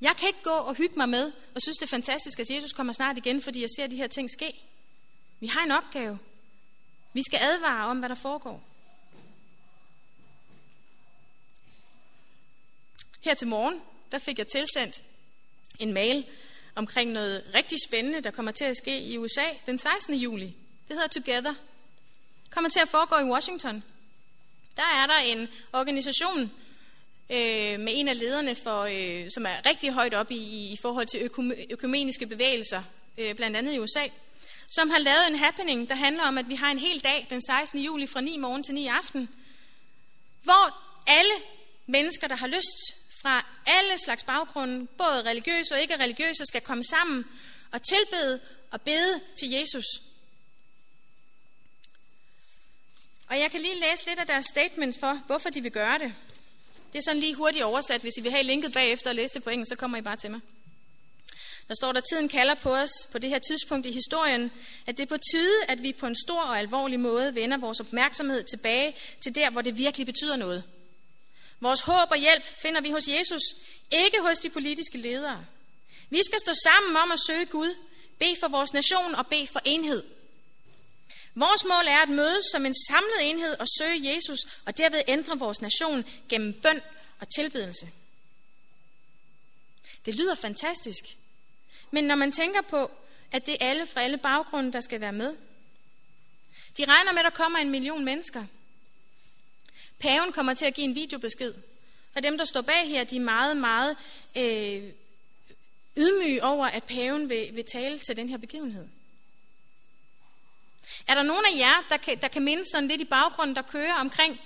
Jeg 0.00 0.16
kan 0.16 0.28
ikke 0.28 0.42
gå 0.42 0.50
og 0.50 0.74
hygge 0.74 0.96
mig 0.96 1.08
med 1.08 1.32
og 1.54 1.62
synes, 1.62 1.76
det 1.76 1.86
er 1.86 1.96
fantastisk, 1.96 2.40
at 2.40 2.50
Jesus 2.50 2.72
kommer 2.72 2.92
snart 2.92 3.16
igen, 3.18 3.42
fordi 3.42 3.60
jeg 3.60 3.70
ser 3.76 3.86
de 3.86 3.96
her 3.96 4.06
ting 4.06 4.30
ske. 4.30 4.60
Vi 5.40 5.46
har 5.46 5.64
en 5.64 5.70
opgave. 5.70 6.18
Vi 7.12 7.22
skal 7.22 7.40
advare 7.42 7.86
om, 7.86 7.98
hvad 7.98 8.08
der 8.08 8.14
foregår. 8.14 8.73
Her 13.24 13.34
til 13.34 13.48
morgen, 13.48 13.80
der 14.12 14.18
fik 14.18 14.38
jeg 14.38 14.46
tilsendt 14.48 15.02
en 15.78 15.92
mail 15.92 16.26
omkring 16.74 17.12
noget 17.12 17.44
rigtig 17.54 17.78
spændende, 17.88 18.20
der 18.20 18.30
kommer 18.30 18.52
til 18.52 18.64
at 18.64 18.76
ske 18.76 19.00
i 19.00 19.18
USA 19.18 19.44
den 19.66 19.78
16. 19.78 20.14
juli. 20.14 20.44
Det 20.88 20.96
hedder 20.96 21.08
Together. 21.08 21.54
Kommer 22.50 22.70
til 22.70 22.80
at 22.80 22.88
foregå 22.88 23.16
i 23.16 23.30
Washington. 23.30 23.84
Der 24.76 24.82
er 24.82 25.06
der 25.06 25.18
en 25.18 25.48
organisation 25.72 26.40
øh, 27.30 27.80
med 27.80 27.92
en 27.96 28.08
af 28.08 28.18
lederne, 28.18 28.54
for, 28.54 28.80
øh, 28.82 29.30
som 29.34 29.46
er 29.46 29.66
rigtig 29.66 29.92
højt 29.92 30.14
op 30.14 30.30
i, 30.30 30.72
i 30.72 30.76
forhold 30.82 31.06
til 31.06 31.30
økumeniske 31.70 32.26
bevægelser, 32.26 32.82
øh, 33.18 33.34
blandt 33.34 33.56
andet 33.56 33.74
i 33.74 33.78
USA, 33.78 34.06
som 34.68 34.90
har 34.90 34.98
lavet 34.98 35.28
en 35.28 35.36
happening, 35.36 35.88
der 35.88 35.94
handler 35.94 36.22
om, 36.22 36.38
at 36.38 36.48
vi 36.48 36.54
har 36.54 36.70
en 36.70 36.78
hel 36.78 37.00
dag 37.00 37.26
den 37.30 37.42
16. 37.42 37.80
juli 37.80 38.06
fra 38.06 38.20
9 38.20 38.36
morgen 38.36 38.62
til 38.62 38.74
9 38.74 38.86
aften, 38.86 39.28
hvor 40.42 40.78
alle 41.06 41.34
mennesker, 41.86 42.28
der 42.28 42.36
har 42.36 42.46
lyst 42.46 43.03
fra 43.24 43.46
alle 43.66 43.98
slags 44.04 44.24
baggrunde, 44.24 44.86
både 44.86 45.22
religiøse 45.30 45.74
og 45.74 45.80
ikke 45.80 45.96
religiøse, 45.96 46.46
skal 46.46 46.60
komme 46.60 46.84
sammen 46.84 47.24
og 47.72 47.82
tilbede 47.82 48.40
og 48.70 48.80
bede 48.80 49.20
til 49.38 49.50
Jesus. 49.50 49.84
Og 53.28 53.38
jeg 53.38 53.50
kan 53.50 53.60
lige 53.60 53.74
læse 53.74 54.06
lidt 54.06 54.18
af 54.18 54.26
deres 54.26 54.44
statements 54.44 54.98
for, 55.00 55.22
hvorfor 55.26 55.50
de 55.50 55.62
vil 55.62 55.72
gøre 55.72 55.98
det. 55.98 56.14
Det 56.92 56.98
er 56.98 57.02
sådan 57.02 57.20
lige 57.20 57.34
hurtigt 57.34 57.64
oversat. 57.64 58.00
Hvis 58.00 58.12
I 58.18 58.20
vil 58.20 58.30
have 58.30 58.42
linket 58.42 58.72
bagefter 58.72 59.10
og 59.10 59.16
læse 59.16 59.34
det 59.34 59.44
på 59.44 59.50
engelsk, 59.50 59.68
så 59.68 59.76
kommer 59.76 59.98
I 59.98 60.02
bare 60.02 60.16
til 60.16 60.30
mig. 60.30 60.40
Der 61.68 61.74
står 61.74 61.92
der, 61.92 62.00
tiden 62.00 62.28
kalder 62.28 62.54
på 62.54 62.74
os 62.74 62.90
på 63.12 63.18
det 63.18 63.30
her 63.30 63.38
tidspunkt 63.38 63.86
i 63.86 63.92
historien, 63.92 64.50
at 64.86 64.96
det 64.96 65.02
er 65.02 65.16
på 65.16 65.22
tide, 65.32 65.64
at 65.68 65.82
vi 65.82 65.92
på 65.92 66.06
en 66.06 66.16
stor 66.26 66.42
og 66.42 66.58
alvorlig 66.58 67.00
måde 67.00 67.34
vender 67.34 67.56
vores 67.56 67.80
opmærksomhed 67.80 68.42
tilbage 68.42 68.96
til 69.22 69.34
der, 69.34 69.50
hvor 69.50 69.62
det 69.62 69.78
virkelig 69.78 70.06
betyder 70.06 70.36
noget. 70.36 70.62
Vores 71.60 71.80
håb 71.80 72.10
og 72.10 72.16
hjælp 72.16 72.44
finder 72.62 72.80
vi 72.80 72.90
hos 72.90 73.08
Jesus, 73.08 73.42
ikke 73.90 74.20
hos 74.20 74.38
de 74.38 74.50
politiske 74.50 74.98
ledere. 74.98 75.46
Vi 76.10 76.20
skal 76.24 76.38
stå 76.40 76.52
sammen 76.62 76.96
om 76.96 77.12
at 77.12 77.18
søge 77.26 77.46
Gud, 77.46 77.76
bede 78.18 78.36
for 78.40 78.48
vores 78.48 78.72
nation 78.72 79.14
og 79.14 79.26
bede 79.26 79.46
for 79.46 79.60
enhed. 79.64 80.04
Vores 81.34 81.64
mål 81.64 81.86
er 81.88 82.02
at 82.02 82.08
mødes 82.08 82.44
som 82.52 82.66
en 82.66 82.74
samlet 82.88 83.30
enhed 83.30 83.56
og 83.60 83.66
søge 83.78 84.14
Jesus, 84.14 84.38
og 84.64 84.78
derved 84.78 85.02
ændre 85.08 85.38
vores 85.38 85.60
nation 85.60 86.04
gennem 86.28 86.60
bøn 86.62 86.80
og 87.20 87.26
tilbedelse. 87.34 87.88
Det 90.06 90.14
lyder 90.14 90.34
fantastisk. 90.34 91.04
Men 91.90 92.04
når 92.04 92.14
man 92.14 92.32
tænker 92.32 92.62
på, 92.62 92.90
at 93.32 93.46
det 93.46 93.56
er 93.60 93.68
alle 93.70 93.86
fra 93.86 94.00
alle 94.00 94.18
baggrunde, 94.18 94.72
der 94.72 94.80
skal 94.80 95.00
være 95.00 95.12
med. 95.12 95.36
De 96.76 96.84
regner 96.84 97.12
med, 97.12 97.18
at 97.18 97.24
der 97.24 97.30
kommer 97.30 97.58
en 97.58 97.70
million 97.70 98.04
mennesker. 98.04 98.44
Paven 100.04 100.32
kommer 100.32 100.54
til 100.54 100.64
at 100.64 100.74
give 100.74 100.84
en 100.84 100.94
videobesked. 100.94 101.54
Og 102.14 102.22
dem, 102.22 102.38
der 102.38 102.44
står 102.44 102.60
bag 102.60 102.88
her, 102.88 103.04
de 103.04 103.16
er 103.16 103.20
meget, 103.20 103.56
meget 103.56 103.96
øh, 104.36 104.92
ydmyge 105.96 106.44
over, 106.44 106.66
at 106.66 106.84
paven 106.84 107.28
vil, 107.28 107.50
vil 107.52 107.64
tale 107.72 107.98
til 107.98 108.16
den 108.16 108.28
her 108.28 108.36
begivenhed. 108.36 108.88
Er 111.08 111.14
der 111.14 111.22
nogen 111.22 111.44
af 111.44 111.58
jer, 111.58 111.86
der 111.88 111.96
kan, 111.96 112.20
der 112.20 112.28
kan 112.28 112.42
minde 112.42 112.64
sådan 112.72 112.88
lidt 112.88 113.00
i 113.00 113.04
baggrunden, 113.04 113.56
der 113.56 113.62
kører 113.62 113.94
omkring, 113.94 114.40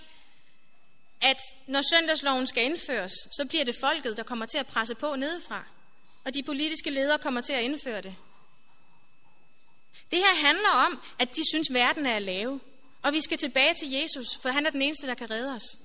at 1.20 1.40
når 1.66 1.82
søndagsloven 1.94 2.46
skal 2.46 2.64
indføres, 2.64 3.12
så 3.12 3.46
bliver 3.48 3.64
det 3.64 3.76
folket, 3.80 4.16
der 4.16 4.22
kommer 4.22 4.46
til 4.46 4.58
at 4.58 4.66
presse 4.66 4.94
på 4.94 5.16
nedefra. 5.16 5.64
Og 6.24 6.34
de 6.34 6.42
politiske 6.42 6.90
ledere 6.90 7.18
kommer 7.18 7.40
til 7.40 7.52
at 7.52 7.62
indføre 7.62 8.00
det. 8.00 8.14
Det 10.10 10.18
her 10.18 10.46
handler 10.46 10.70
om, 10.70 11.00
at 11.18 11.36
de 11.36 11.42
synes, 11.48 11.68
verden 11.72 12.06
er 12.06 12.18
lave. 12.18 12.60
Og 13.08 13.14
vi 13.14 13.20
skal 13.20 13.38
tilbage 13.38 13.74
til 13.74 13.90
Jesus, 13.90 14.36
for 14.42 14.48
han 14.48 14.66
er 14.66 14.70
den 14.70 14.82
eneste, 14.82 15.06
der 15.06 15.14
kan 15.14 15.30
redde 15.30 15.54
os. 15.54 15.78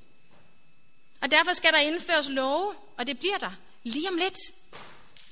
Og 1.22 1.32
derfor 1.32 1.54
skal 1.54 1.74
der 1.74 1.80
indføres 1.80 2.30
love, 2.30 2.76
og 2.98 3.08
det 3.08 3.20
bliver 3.20 3.38
der 3.38 3.52
lige 3.84 4.10
om 4.10 4.18
lidt, 4.18 4.38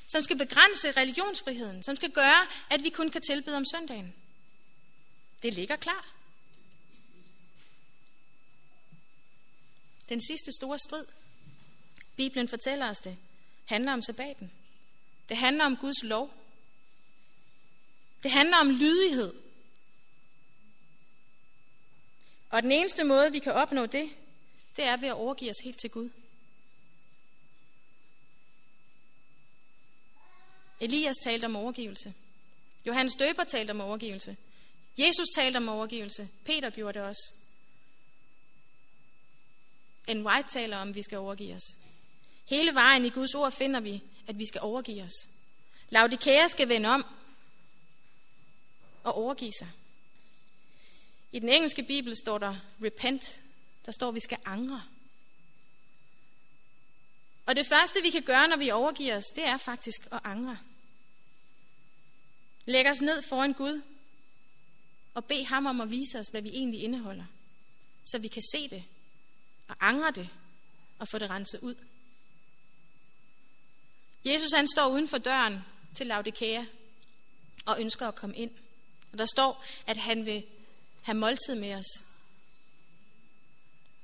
som 0.08 0.24
skal 0.24 0.38
begrænse 0.38 0.92
religionsfriheden, 0.92 1.84
som 1.84 1.96
skal 1.96 2.12
gøre, 2.12 2.48
at 2.70 2.84
vi 2.84 2.90
kun 2.90 3.10
kan 3.10 3.22
tilbede 3.22 3.58
om 3.58 3.66
søndagen. 3.76 4.14
Det 5.44 5.54
ligger 5.54 5.76
klar. 5.76 6.10
Den 10.10 10.22
sidste 10.22 10.52
store 10.60 10.80
strid, 10.80 11.06
Bibelen 12.16 12.48
fortæller 12.48 12.90
os 12.90 13.00
det, 13.00 13.18
handler 13.66 13.94
om 13.94 14.02
sabbaten. 14.02 14.52
Det 15.30 15.38
handler 15.38 15.66
om 15.66 15.78
Guds 15.78 16.04
lov. 16.04 16.34
Det 18.24 18.32
handler 18.32 18.58
om 18.58 18.70
lydighed. 18.70 19.51
Og 22.52 22.64
den 22.64 22.72
eneste 22.72 23.04
måde, 23.04 23.32
vi 23.32 23.40
kan 23.40 23.54
opnå 23.54 23.86
det, 23.86 24.10
det 24.76 24.84
er 24.84 24.98
ved 24.98 25.08
at 25.08 25.14
overgive 25.14 25.50
os 25.52 25.60
helt 25.64 25.80
til 25.80 25.90
Gud. 25.90 26.10
Elias 30.80 31.16
talte 31.24 31.46
om 31.46 31.56
overgivelse. 31.56 32.14
Johannes 32.86 33.16
Døber 33.16 33.44
talte 33.44 33.72
om 33.72 33.82
overgivelse. 33.82 34.38
Jesus 34.98 35.28
talte 35.36 35.58
om 35.58 35.70
overgivelse. 35.70 36.30
Peter 36.46 36.70
gjorde 36.70 37.00
det 37.00 37.08
også. 37.08 37.34
En 40.08 40.28
White 40.28 40.50
taler 40.50 40.78
om, 40.78 40.90
at 40.90 40.96
vi 40.96 41.04
skal 41.04 41.18
overgive 41.18 41.56
os. 41.56 41.78
Hele 42.46 42.74
vejen 42.74 43.06
i 43.06 43.10
Guds 43.10 43.36
ord 43.36 43.52
finder 43.52 43.80
vi, 43.80 44.04
at 44.28 44.40
vi 44.40 44.46
skal 44.46 44.62
overgive 44.62 45.04
os. 45.04 45.30
Laudikea 45.90 46.48
skal 46.48 46.70
vende 46.70 46.90
om 46.90 47.06
og 49.04 49.16
overgive 49.16 49.52
sig. 49.60 49.70
I 51.32 51.40
den 51.40 51.50
engelske 51.50 51.84
bibel 51.84 52.16
står 52.16 52.38
der 52.38 52.56
repent. 52.84 53.42
Der 53.86 53.92
står, 53.92 54.08
at 54.08 54.16
vi 54.16 54.20
skal 54.20 54.38
angre. 54.46 54.84
Og 57.46 57.56
det 57.56 57.66
første, 57.66 58.00
vi 58.04 58.10
kan 58.10 58.24
gøre, 58.24 58.48
når 58.48 58.58
vi 58.58 58.72
overgiver 58.72 59.18
os, 59.18 59.26
det 59.36 59.44
er 59.44 59.58
faktisk 59.58 60.08
at 60.12 60.20
angre. 60.24 60.58
Læg 62.66 62.90
os 62.90 63.02
ned 63.02 63.22
foran 63.22 63.54
Gud 63.54 63.82
og 65.14 65.26
bed 65.26 65.46
ham 65.46 65.66
om 65.66 65.82
at 65.82 65.92
vise 65.92 66.20
os, 66.20 66.28
hvad 66.28 66.42
vi 66.42 66.50
egentlig 66.50 66.84
indeholder, 66.84 67.26
så 68.06 68.20
vi 68.20 68.28
kan 68.28 68.42
se 68.52 68.70
det 68.70 68.84
og 69.68 69.76
angre 69.80 70.12
det 70.12 70.30
og 71.00 71.08
få 71.08 71.18
det 71.18 71.30
renset 71.30 71.60
ud. 71.60 71.76
Jesus 74.26 74.52
han 74.56 74.68
står 74.68 74.88
uden 74.88 75.08
for 75.08 75.18
døren 75.18 75.60
til 75.96 76.08
Laodikea 76.08 76.64
og 77.66 77.82
ønsker 77.82 78.08
at 78.08 78.16
komme 78.16 78.36
ind. 78.36 78.52
Og 79.12 79.18
der 79.18 79.26
står, 79.26 79.64
at 79.88 79.98
han 79.98 80.26
vil 80.26 80.44
have 81.02 81.18
måltid 81.18 81.56
med 81.56 81.76
os. 81.76 82.04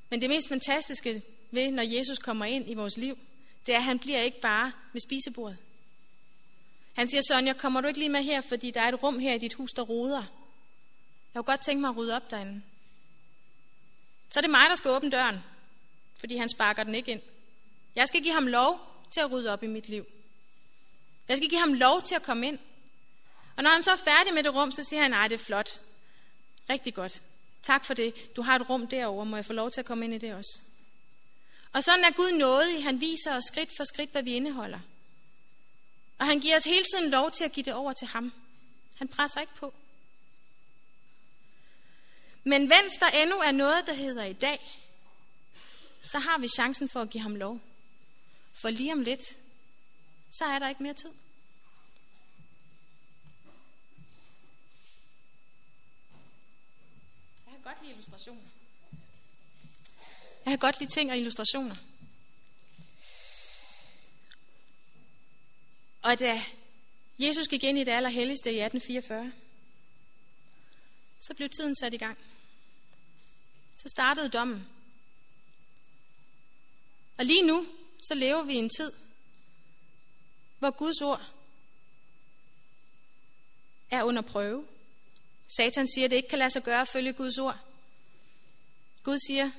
Men 0.09 0.21
det 0.21 0.29
mest 0.29 0.49
fantastiske 0.49 1.21
ved, 1.51 1.71
når 1.71 1.83
Jesus 1.97 2.17
kommer 2.17 2.45
ind 2.45 2.69
i 2.69 2.73
vores 2.73 2.97
liv, 2.97 3.17
det 3.65 3.73
er, 3.73 3.77
at 3.77 3.83
han 3.83 3.99
bliver 3.99 4.19
ikke 4.21 4.41
bare 4.41 4.71
ved 4.93 5.01
spisebordet. 5.01 5.57
Han 6.93 7.09
siger, 7.09 7.21
Sonja, 7.21 7.53
kommer 7.53 7.81
du 7.81 7.87
ikke 7.87 7.99
lige 7.99 8.09
med 8.09 8.23
her, 8.23 8.41
fordi 8.41 8.71
der 8.71 8.81
er 8.81 8.87
et 8.87 9.03
rum 9.03 9.19
her 9.19 9.33
i 9.33 9.37
dit 9.37 9.53
hus, 9.53 9.71
der 9.71 9.81
roder. 9.81 10.23
Jeg 11.33 11.43
kunne 11.43 11.43
godt 11.43 11.61
tænke 11.61 11.81
mig 11.81 11.89
at 11.89 11.97
rydde 11.97 12.15
op 12.15 12.31
derinde. 12.31 12.61
Så 14.29 14.39
er 14.39 14.41
det 14.41 14.49
mig, 14.49 14.69
der 14.69 14.75
skal 14.75 14.91
åbne 14.91 15.09
døren, 15.09 15.39
fordi 16.19 16.37
han 16.37 16.49
sparker 16.49 16.83
den 16.83 16.95
ikke 16.95 17.11
ind. 17.11 17.21
Jeg 17.95 18.07
skal 18.07 18.21
give 18.21 18.33
ham 18.33 18.47
lov 18.47 18.79
til 19.11 19.19
at 19.19 19.31
rydde 19.31 19.53
op 19.53 19.63
i 19.63 19.67
mit 19.67 19.89
liv. 19.89 20.05
Jeg 21.27 21.37
skal 21.37 21.49
give 21.49 21.59
ham 21.59 21.73
lov 21.73 22.01
til 22.01 22.15
at 22.15 22.23
komme 22.23 22.47
ind. 22.47 22.59
Og 23.57 23.63
når 23.63 23.69
han 23.69 23.83
så 23.83 23.91
er 23.91 23.95
færdig 23.95 24.33
med 24.33 24.43
det 24.43 24.55
rum, 24.55 24.71
så 24.71 24.83
siger 24.89 25.01
han, 25.01 25.11
nej, 25.11 25.27
det 25.27 25.39
er 25.39 25.43
flot. 25.43 25.81
Rigtig 26.69 26.93
godt. 26.93 27.21
Tak 27.63 27.85
for 27.85 27.93
det. 27.93 28.35
Du 28.35 28.41
har 28.41 28.55
et 28.55 28.69
rum 28.69 28.87
derovre. 28.87 29.25
Må 29.25 29.35
jeg 29.35 29.45
få 29.45 29.53
lov 29.53 29.71
til 29.71 29.79
at 29.79 29.85
komme 29.85 30.05
ind 30.05 30.13
i 30.13 30.17
det 30.17 30.33
også? 30.33 30.59
Og 31.73 31.83
sådan 31.83 32.05
er 32.05 32.11
Gud 32.11 32.31
nådig. 32.31 32.83
Han 32.83 33.01
viser 33.01 33.35
os 33.35 33.43
skridt 33.43 33.69
for 33.77 33.83
skridt, 33.83 34.11
hvad 34.11 34.23
vi 34.23 34.33
indeholder. 34.33 34.79
Og 36.19 36.25
han 36.25 36.39
giver 36.39 36.57
os 36.57 36.63
hele 36.63 36.85
tiden 36.93 37.11
lov 37.11 37.31
til 37.31 37.43
at 37.43 37.51
give 37.51 37.63
det 37.63 37.73
over 37.73 37.93
til 37.93 38.07
ham. 38.07 38.33
Han 38.95 39.07
presser 39.07 39.41
ikke 39.41 39.55
på. 39.55 39.73
Men 42.43 42.61
mens 42.61 42.93
der 42.99 43.07
endnu 43.07 43.35
er 43.35 43.51
noget, 43.51 43.87
der 43.87 43.93
hedder 43.93 44.23
i 44.23 44.33
dag, 44.33 44.81
så 46.11 46.19
har 46.19 46.37
vi 46.37 46.47
chancen 46.47 46.89
for 46.89 47.01
at 47.01 47.09
give 47.09 47.21
ham 47.21 47.35
lov. 47.35 47.59
For 48.53 48.69
lige 48.69 48.93
om 48.93 49.01
lidt, 49.01 49.23
så 50.31 50.45
er 50.45 50.59
der 50.59 50.69
ikke 50.69 50.83
mere 50.83 50.93
tid. 50.93 51.09
Jeg 57.45 57.53
kan 57.53 57.56
godt 57.67 57.81
lide 57.81 57.91
illustrationer. 57.91 58.41
Jeg 60.45 60.51
kan 60.51 60.57
godt 60.57 60.79
lide 60.79 60.91
ting 60.91 61.11
og 61.11 61.17
illustrationer. 61.17 61.75
Og 66.01 66.19
da 66.19 66.43
Jesus 67.19 67.47
gik 67.47 67.63
ind 67.63 67.77
i 67.77 67.83
det 67.83 67.91
allerhelligste 67.91 68.51
i 68.51 68.59
1844, 68.59 69.31
så 71.19 71.33
blev 71.33 71.49
tiden 71.49 71.75
sat 71.75 71.93
i 71.93 71.97
gang. 71.97 72.17
Så 73.75 73.89
startede 73.95 74.29
dommen. 74.29 74.67
Og 77.17 77.25
lige 77.25 77.41
nu, 77.41 77.67
så 78.07 78.15
lever 78.15 78.43
vi 78.43 78.53
i 78.53 78.57
en 78.57 78.69
tid, 78.77 78.91
hvor 80.59 80.71
Guds 80.71 81.01
ord 81.01 81.21
er 83.89 84.03
under 84.03 84.21
prøve. 84.21 84.67
Satan 85.47 85.87
siger, 85.87 86.05
at 86.05 86.11
det 86.11 86.17
ikke 86.17 86.29
kan 86.29 86.39
lade 86.39 86.49
sig 86.49 86.63
gøre 86.63 86.81
at 86.81 86.87
følge 86.87 87.13
Guds 87.13 87.37
ord. 87.37 87.57
Gud 89.03 89.19
siger, 89.27 89.51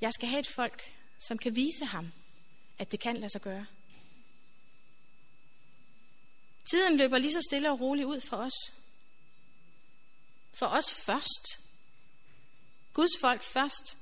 jeg 0.00 0.12
skal 0.12 0.28
have 0.28 0.40
et 0.40 0.46
folk, 0.46 0.92
som 1.18 1.38
kan 1.38 1.54
vise 1.54 1.84
ham, 1.84 2.12
at 2.78 2.92
det 2.92 3.00
kan 3.00 3.16
lade 3.16 3.32
sig 3.32 3.40
gøre. 3.40 3.66
Tiden 6.70 6.96
løber 6.96 7.18
lige 7.18 7.32
så 7.32 7.40
stille 7.50 7.70
og 7.70 7.80
roligt 7.80 8.06
ud 8.06 8.20
for 8.20 8.36
os. 8.36 8.74
For 10.52 10.66
os 10.66 10.94
først. 10.94 11.60
Guds 12.92 13.20
folk 13.20 13.42
først. 13.42 13.96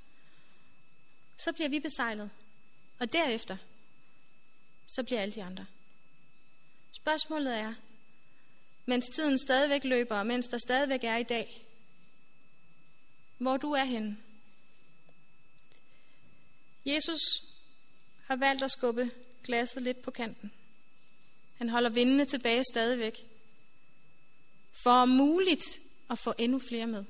Så 1.37 1.52
bliver 1.52 1.68
vi 1.68 1.80
besejlet. 1.80 2.30
Og 2.98 3.12
derefter, 3.12 3.56
så 4.87 5.02
bliver 5.02 5.20
alle 5.20 5.35
de 5.35 5.42
andre. 5.42 5.66
Spørgsmålet 6.92 7.54
er, 7.54 7.74
mens 8.87 9.07
tiden 9.14 9.38
stadigvæk 9.38 9.85
løber, 9.85 10.16
og 10.16 10.27
mens 10.27 10.47
der 10.47 10.59
stadigvæk 10.59 11.05
er 11.05 11.16
i 11.16 11.23
dag, 11.23 11.66
hvor 13.38 13.57
du 13.57 13.73
er 13.73 13.85
henne. 13.85 14.16
Jesus 16.87 17.21
har 18.27 18.37
valgt 18.37 18.62
at 18.62 18.71
skubbe 18.71 19.11
glasset 19.45 19.83
lidt 19.83 20.03
på 20.03 20.11
kanten. 20.11 20.53
Han 21.59 21.68
holder 21.68 21.90
vindene 21.90 22.25
tilbage 22.25 22.64
stadigvæk. 22.73 23.27
For 24.83 24.90
om 24.90 25.09
muligt 25.09 25.64
at 26.11 26.18
få 26.18 26.35
endnu 26.38 26.61
flere 26.68 26.87
med. 26.87 27.05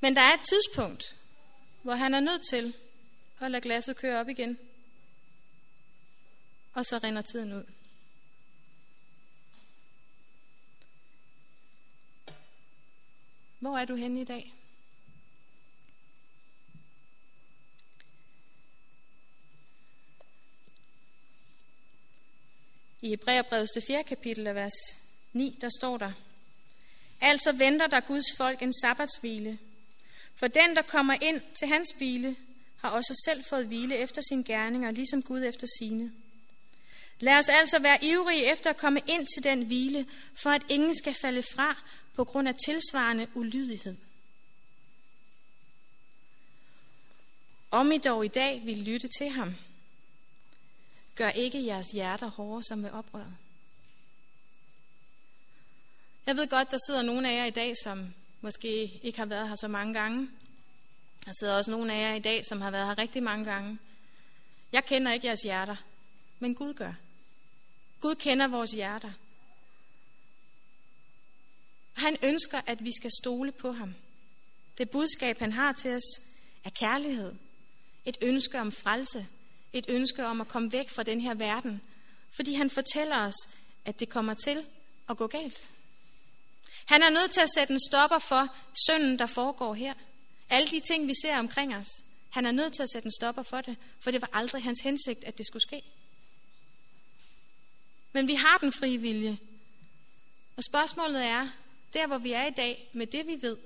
Men 0.00 0.16
der 0.16 0.22
er 0.22 0.34
et 0.34 0.46
tidspunkt, 0.48 1.16
hvor 1.82 1.94
han 1.94 2.14
er 2.14 2.20
nødt 2.20 2.42
til 2.50 2.74
at 3.40 3.50
lade 3.50 3.62
glasset 3.62 3.96
køre 3.96 4.20
op 4.20 4.28
igen. 4.28 4.58
Og 6.74 6.84
så 6.84 6.98
rinder 6.98 7.22
tiden 7.22 7.52
ud. 7.52 7.64
Hvor 13.58 13.78
er 13.78 13.84
du 13.84 13.94
henne 13.94 14.20
i 14.20 14.24
dag? 14.24 14.54
I 23.02 23.08
Hebræerbrevets 23.08 23.72
4. 23.86 24.04
kapitel 24.04 24.46
af 24.46 24.54
vers 24.54 24.96
9, 25.32 25.58
der 25.60 25.68
står 25.78 25.96
der, 25.96 26.12
Altså 27.20 27.52
venter 27.52 27.86
der 27.86 28.00
Guds 28.00 28.24
folk 28.36 28.62
en 28.62 28.72
sabbatshvile. 28.72 29.58
For 30.36 30.46
den, 30.46 30.76
der 30.76 30.82
kommer 30.82 31.14
ind 31.22 31.40
til 31.58 31.68
hans 31.68 31.90
hvile, 31.96 32.36
har 32.76 32.88
også 32.90 33.22
selv 33.24 33.44
fået 33.48 33.66
hvile 33.66 33.96
efter 33.96 34.22
sine 34.28 34.44
gerninger, 34.44 34.90
ligesom 34.90 35.22
Gud 35.22 35.44
efter 35.44 35.66
sine. 35.78 36.12
Lad 37.20 37.38
os 37.38 37.48
altså 37.48 37.78
være 37.78 38.04
ivrige 38.04 38.52
efter 38.52 38.70
at 38.70 38.76
komme 38.76 39.00
ind 39.06 39.26
til 39.34 39.44
den 39.44 39.62
hvile, 39.62 40.06
for 40.42 40.50
at 40.50 40.62
ingen 40.68 40.94
skal 40.96 41.14
falde 41.14 41.42
fra 41.42 41.82
på 42.14 42.24
grund 42.24 42.48
af 42.48 42.54
tilsvarende 42.66 43.26
ulydighed. 43.34 43.96
Om 47.70 47.92
I 47.92 47.98
dog 47.98 48.24
i 48.24 48.28
dag 48.28 48.62
vil 48.64 48.78
lytte 48.78 49.08
til 49.18 49.30
ham, 49.30 49.54
Gør 51.14 51.28
ikke 51.28 51.66
jeres 51.66 51.90
hjerter 51.90 52.30
hårde 52.30 52.62
som 52.62 52.78
med 52.78 52.90
oprøret. 52.90 53.36
Jeg 56.26 56.36
ved 56.36 56.48
godt, 56.48 56.70
der 56.70 56.78
sidder 56.86 57.02
nogle 57.02 57.30
af 57.30 57.36
jer 57.36 57.44
i 57.44 57.50
dag, 57.50 57.74
som 57.84 58.14
måske 58.40 59.00
ikke 59.02 59.18
har 59.18 59.26
været 59.26 59.48
her 59.48 59.56
så 59.56 59.68
mange 59.68 59.94
gange. 59.94 60.30
Der 61.24 61.32
sidder 61.40 61.56
også 61.56 61.70
nogle 61.70 61.94
af 61.94 62.10
jer 62.10 62.14
i 62.14 62.20
dag, 62.20 62.46
som 62.46 62.60
har 62.60 62.70
været 62.70 62.86
her 62.86 62.98
rigtig 62.98 63.22
mange 63.22 63.44
gange. 63.44 63.78
Jeg 64.72 64.84
kender 64.84 65.12
ikke 65.12 65.26
jeres 65.26 65.40
hjerter, 65.40 65.76
men 66.38 66.54
Gud 66.54 66.74
gør. 66.74 66.92
Gud 68.00 68.14
kender 68.14 68.48
vores 68.48 68.70
hjerter. 68.70 69.12
Han 71.94 72.16
ønsker, 72.22 72.60
at 72.66 72.84
vi 72.84 72.92
skal 72.92 73.10
stole 73.20 73.52
på 73.52 73.72
ham. 73.72 73.94
Det 74.78 74.90
budskab, 74.90 75.38
han 75.38 75.52
har 75.52 75.72
til 75.72 75.94
os, 75.94 76.20
er 76.64 76.70
kærlighed. 76.70 77.34
Et 78.04 78.16
ønske 78.22 78.60
om 78.60 78.72
frelse 78.72 79.26
et 79.74 79.86
ønske 79.88 80.26
om 80.26 80.40
at 80.40 80.48
komme 80.48 80.72
væk 80.72 80.88
fra 80.88 81.02
den 81.02 81.20
her 81.20 81.34
verden, 81.34 81.80
fordi 82.36 82.54
han 82.54 82.70
fortæller 82.70 83.16
os, 83.16 83.34
at 83.84 84.00
det 84.00 84.08
kommer 84.08 84.34
til 84.34 84.64
at 85.08 85.16
gå 85.16 85.26
galt. 85.26 85.68
Han 86.84 87.02
er 87.02 87.10
nødt 87.10 87.30
til 87.30 87.40
at 87.40 87.50
sætte 87.54 87.72
en 87.72 87.80
stopper 87.80 88.18
for 88.18 88.56
synden, 88.86 89.18
der 89.18 89.26
foregår 89.26 89.74
her. 89.74 89.94
Alle 90.50 90.68
de 90.68 90.80
ting, 90.80 91.08
vi 91.08 91.12
ser 91.22 91.38
omkring 91.38 91.76
os. 91.76 91.88
Han 92.30 92.46
er 92.46 92.52
nødt 92.52 92.72
til 92.72 92.82
at 92.82 92.90
sætte 92.90 93.06
en 93.06 93.12
stopper 93.20 93.42
for 93.42 93.60
det, 93.60 93.76
for 94.00 94.10
det 94.10 94.20
var 94.20 94.28
aldrig 94.32 94.62
hans 94.62 94.80
hensigt, 94.80 95.24
at 95.24 95.38
det 95.38 95.46
skulle 95.46 95.62
ske. 95.62 95.82
Men 98.12 98.28
vi 98.28 98.34
har 98.34 98.58
den 98.58 98.72
frie 98.72 98.98
vilje. 98.98 99.38
Og 100.56 100.64
spørgsmålet 100.64 101.24
er, 101.24 101.48
der 101.94 102.06
hvor 102.06 102.18
vi 102.18 102.32
er 102.32 102.46
i 102.46 102.50
dag, 102.50 102.90
med 102.92 103.06
det 103.06 103.26
vi 103.26 103.42
ved, 103.42 103.56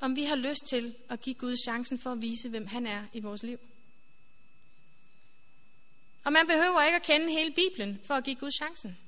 om 0.00 0.16
vi 0.16 0.24
har 0.24 0.36
lyst 0.36 0.66
til 0.66 0.94
at 1.08 1.20
give 1.20 1.34
Gud 1.34 1.56
chancen 1.64 1.98
for 1.98 2.12
at 2.12 2.22
vise, 2.22 2.48
hvem 2.48 2.66
han 2.66 2.86
er 2.86 3.04
i 3.12 3.20
vores 3.20 3.42
liv. 3.42 3.58
Og 6.24 6.32
man 6.32 6.46
behøver 6.46 6.82
ikke 6.82 6.96
at 6.96 7.02
kende 7.02 7.30
hele 7.30 7.54
Bibelen 7.54 8.00
for 8.04 8.14
at 8.14 8.24
give 8.24 8.36
Gud 8.36 8.50
chancen. 8.50 8.98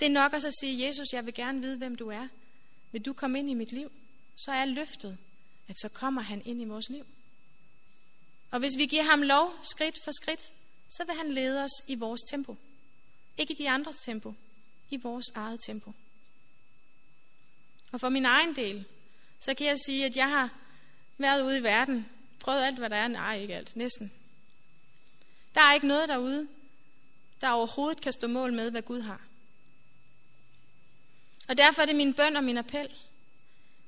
Det 0.00 0.06
er 0.06 0.10
nok 0.10 0.32
også 0.32 0.46
at 0.46 0.54
sige, 0.60 0.86
Jesus, 0.86 1.12
jeg 1.12 1.26
vil 1.26 1.34
gerne 1.34 1.62
vide, 1.62 1.76
hvem 1.76 1.96
du 1.96 2.08
er. 2.08 2.28
Vil 2.92 3.04
du 3.04 3.12
komme 3.12 3.38
ind 3.38 3.50
i 3.50 3.54
mit 3.54 3.72
liv? 3.72 3.92
Så 4.36 4.52
er 4.52 4.64
løftet, 4.64 5.18
at 5.68 5.76
så 5.80 5.88
kommer 5.88 6.22
han 6.22 6.42
ind 6.44 6.62
i 6.62 6.64
vores 6.64 6.88
liv. 6.88 7.06
Og 8.50 8.58
hvis 8.58 8.72
vi 8.76 8.86
giver 8.86 9.02
ham 9.02 9.22
lov, 9.22 9.54
skridt 9.62 9.98
for 10.04 10.10
skridt, 10.22 10.52
så 10.88 11.04
vil 11.04 11.14
han 11.14 11.32
lede 11.32 11.64
os 11.64 11.70
i 11.88 11.94
vores 11.94 12.20
tempo. 12.30 12.56
Ikke 13.38 13.52
i 13.52 13.56
de 13.56 13.70
andres 13.70 13.96
tempo, 14.04 14.34
i 14.92 14.96
vores 14.96 15.26
eget 15.34 15.60
tempo. 15.66 15.92
Og 17.92 18.00
for 18.00 18.08
min 18.08 18.24
egen 18.24 18.56
del, 18.56 18.84
så 19.40 19.54
kan 19.54 19.66
jeg 19.66 19.78
sige, 19.86 20.06
at 20.06 20.16
jeg 20.16 20.28
har 20.28 20.50
været 21.18 21.42
ude 21.42 21.58
i 21.58 21.62
verden 21.62 22.06
Prøvet 22.42 22.62
alt, 22.62 22.78
hvad 22.78 22.90
der 22.90 22.96
er? 22.96 23.08
Nej, 23.08 23.38
ikke 23.38 23.54
alt. 23.54 23.76
Næsten. 23.76 24.12
Der 25.54 25.60
er 25.60 25.74
ikke 25.74 25.86
noget 25.86 26.08
derude, 26.08 26.48
der 27.40 27.50
overhovedet 27.50 28.00
kan 28.00 28.12
stå 28.12 28.26
mål 28.26 28.52
med, 28.52 28.70
hvad 28.70 28.82
Gud 28.82 29.00
har. 29.00 29.20
Og 31.48 31.56
derfor 31.56 31.82
er 31.82 31.86
det 31.86 31.96
min 31.96 32.14
bøn 32.14 32.36
og 32.36 32.44
min 32.44 32.58
appel, 32.58 32.88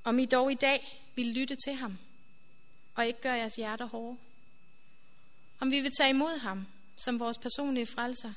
om 0.05 0.19
I 0.19 0.25
dog 0.25 0.53
i 0.53 0.55
dag 0.55 1.03
vil 1.15 1.27
lytte 1.27 1.57
til 1.57 1.75
ham, 1.75 1.99
og 2.95 3.07
ikke 3.07 3.21
gøre 3.21 3.35
jeres 3.35 3.55
hjerter 3.55 3.87
hårde. 3.87 4.17
Om 5.61 5.71
vi 5.71 5.81
vil 5.81 5.93
tage 5.99 6.11
imod 6.11 6.39
ham 6.39 6.67
som 6.97 7.21
vores 7.21 7.39
personlige 7.39 7.87
frelser, 7.87 8.33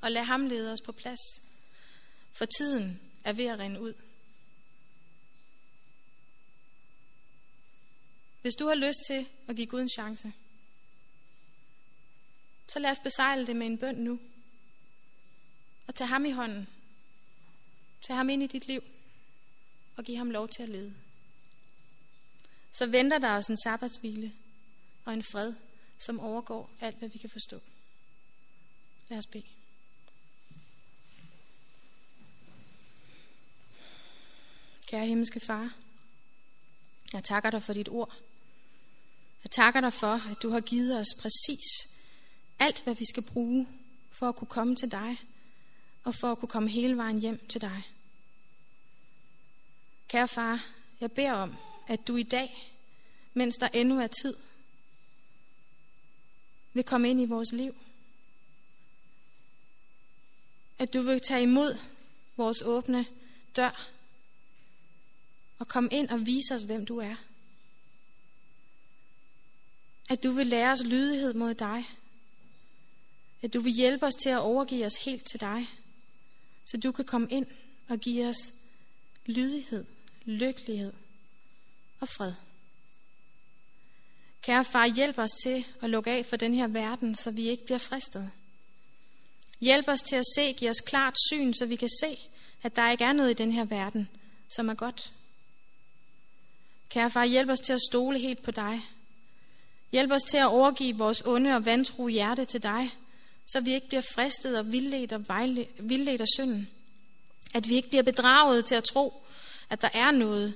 og 0.00 0.12
lade 0.12 0.24
ham 0.24 0.46
lede 0.46 0.72
os 0.72 0.80
på 0.80 0.92
plads, 0.92 1.42
for 2.34 2.44
tiden 2.44 3.00
er 3.24 3.32
ved 3.32 3.44
at 3.44 3.58
rinde 3.58 3.80
ud. 3.80 3.94
Hvis 8.42 8.54
du 8.54 8.66
har 8.66 8.74
lyst 8.74 8.98
til 9.06 9.28
at 9.48 9.56
give 9.56 9.66
Gud 9.66 9.80
en 9.80 9.88
chance, 9.88 10.32
så 12.68 12.78
lad 12.78 12.90
os 12.90 12.98
besejle 12.98 13.46
det 13.46 13.56
med 13.56 13.66
en 13.66 13.78
bøn 13.78 13.94
nu. 13.94 14.20
Og 15.86 15.94
tag 15.94 16.08
ham 16.08 16.24
i 16.24 16.30
hånden. 16.30 16.68
Tag 18.06 18.16
ham 18.16 18.28
ind 18.28 18.42
i 18.42 18.46
dit 18.46 18.66
liv. 18.66 18.84
Og 19.96 20.04
giv 20.04 20.16
ham 20.16 20.30
lov 20.30 20.48
til 20.48 20.62
at 20.62 20.68
lede. 20.68 20.94
Så 22.72 22.86
venter 22.86 23.18
der 23.18 23.36
os 23.36 23.46
en 23.46 23.56
sabbatshvile 23.64 24.32
og 25.04 25.12
en 25.12 25.22
fred, 25.22 25.52
som 25.98 26.20
overgår 26.20 26.70
alt, 26.80 26.98
hvad 26.98 27.08
vi 27.08 27.18
kan 27.18 27.30
forstå. 27.30 27.60
Lad 29.08 29.18
os 29.18 29.26
bede. 29.26 29.53
Kære 34.94 35.06
himmelske 35.06 35.40
far, 35.40 35.76
jeg 37.12 37.24
takker 37.24 37.50
dig 37.50 37.62
for 37.62 37.72
dit 37.72 37.88
ord. 37.88 38.14
Jeg 39.44 39.50
takker 39.50 39.80
dig 39.80 39.92
for, 39.92 40.30
at 40.30 40.42
du 40.42 40.50
har 40.50 40.60
givet 40.60 40.98
os 40.98 41.06
præcis 41.20 41.88
alt, 42.58 42.84
hvad 42.84 42.94
vi 42.94 43.04
skal 43.04 43.22
bruge 43.22 43.68
for 44.10 44.28
at 44.28 44.36
kunne 44.36 44.48
komme 44.48 44.76
til 44.76 44.90
dig, 44.90 45.16
og 46.04 46.14
for 46.14 46.32
at 46.32 46.38
kunne 46.38 46.48
komme 46.48 46.68
hele 46.68 46.96
vejen 46.96 47.18
hjem 47.18 47.46
til 47.48 47.60
dig. 47.60 47.82
Kære 50.08 50.28
far, 50.28 50.66
Jeg 51.00 51.12
beder 51.12 51.32
om, 51.32 51.56
at 51.88 52.08
du 52.08 52.16
i 52.16 52.22
dag, 52.22 52.72
mens 53.32 53.54
der 53.56 53.68
endnu 53.68 54.00
er 54.00 54.06
tid, 54.06 54.36
vil 56.72 56.84
komme 56.84 57.10
ind 57.10 57.20
i 57.20 57.24
vores 57.24 57.52
liv. 57.52 57.74
At 60.78 60.94
du 60.94 61.02
vil 61.02 61.20
tage 61.20 61.42
imod 61.42 61.78
vores 62.36 62.62
åbne 62.62 63.06
dør 63.56 63.93
og 65.58 65.68
komme 65.68 65.88
ind 65.92 66.08
og 66.08 66.26
vise 66.26 66.54
os, 66.54 66.62
hvem 66.62 66.86
du 66.86 66.98
er. 66.98 67.16
At 70.08 70.22
du 70.22 70.32
vil 70.32 70.46
lære 70.46 70.72
os 70.72 70.84
lydighed 70.84 71.34
mod 71.34 71.54
dig. 71.54 71.84
At 73.42 73.54
du 73.54 73.60
vil 73.60 73.72
hjælpe 73.72 74.06
os 74.06 74.14
til 74.14 74.28
at 74.28 74.40
overgive 74.40 74.86
os 74.86 74.94
helt 75.04 75.26
til 75.30 75.40
dig, 75.40 75.68
så 76.64 76.76
du 76.76 76.92
kan 76.92 77.04
komme 77.04 77.28
ind 77.30 77.46
og 77.88 77.98
give 77.98 78.26
os 78.26 78.52
lydighed, 79.26 79.84
lykkelighed 80.24 80.92
og 82.00 82.08
fred. 82.08 82.32
Kære 84.42 84.64
far, 84.64 84.86
hjælp 84.86 85.18
os 85.18 85.30
til 85.44 85.66
at 85.82 85.90
lukke 85.90 86.10
af 86.10 86.26
for 86.26 86.36
den 86.36 86.54
her 86.54 86.66
verden, 86.66 87.14
så 87.14 87.30
vi 87.30 87.48
ikke 87.48 87.64
bliver 87.64 87.78
fristet. 87.78 88.30
Hjælp 89.60 89.88
os 89.88 90.00
til 90.00 90.16
at 90.16 90.24
se, 90.36 90.52
giv 90.52 90.70
os 90.70 90.80
klart 90.80 91.14
syn, 91.28 91.52
så 91.54 91.66
vi 91.66 91.76
kan 91.76 91.88
se, 92.00 92.18
at 92.62 92.76
der 92.76 92.90
ikke 92.90 93.04
er 93.04 93.12
noget 93.12 93.30
i 93.30 93.34
den 93.34 93.52
her 93.52 93.64
verden, 93.64 94.08
som 94.48 94.68
er 94.68 94.74
godt. 94.74 95.13
Kære 96.88 97.10
far, 97.10 97.24
hjælp 97.24 97.50
os 97.50 97.60
til 97.60 97.72
at 97.72 97.80
stole 97.80 98.18
helt 98.18 98.42
på 98.42 98.50
dig. 98.50 98.88
Hjælp 99.92 100.12
os 100.12 100.22
til 100.22 100.36
at 100.36 100.46
overgive 100.46 100.98
vores 100.98 101.22
onde 101.26 101.56
og 101.56 101.64
vantro 101.64 102.08
hjerte 102.08 102.44
til 102.44 102.62
dig, 102.62 102.90
så 103.46 103.60
vi 103.60 103.74
ikke 103.74 103.88
bliver 103.88 104.02
fristet 104.14 104.58
og 104.58 104.72
vildledt, 104.72 105.12
og 105.12 105.24
vildledt 105.78 106.20
af 106.20 106.26
synden. 106.36 106.68
At 107.54 107.68
vi 107.68 107.74
ikke 107.74 107.88
bliver 107.88 108.02
bedraget 108.02 108.66
til 108.66 108.74
at 108.74 108.84
tro, 108.84 109.22
at 109.70 109.82
der 109.82 109.88
er 109.94 110.10
noget 110.10 110.54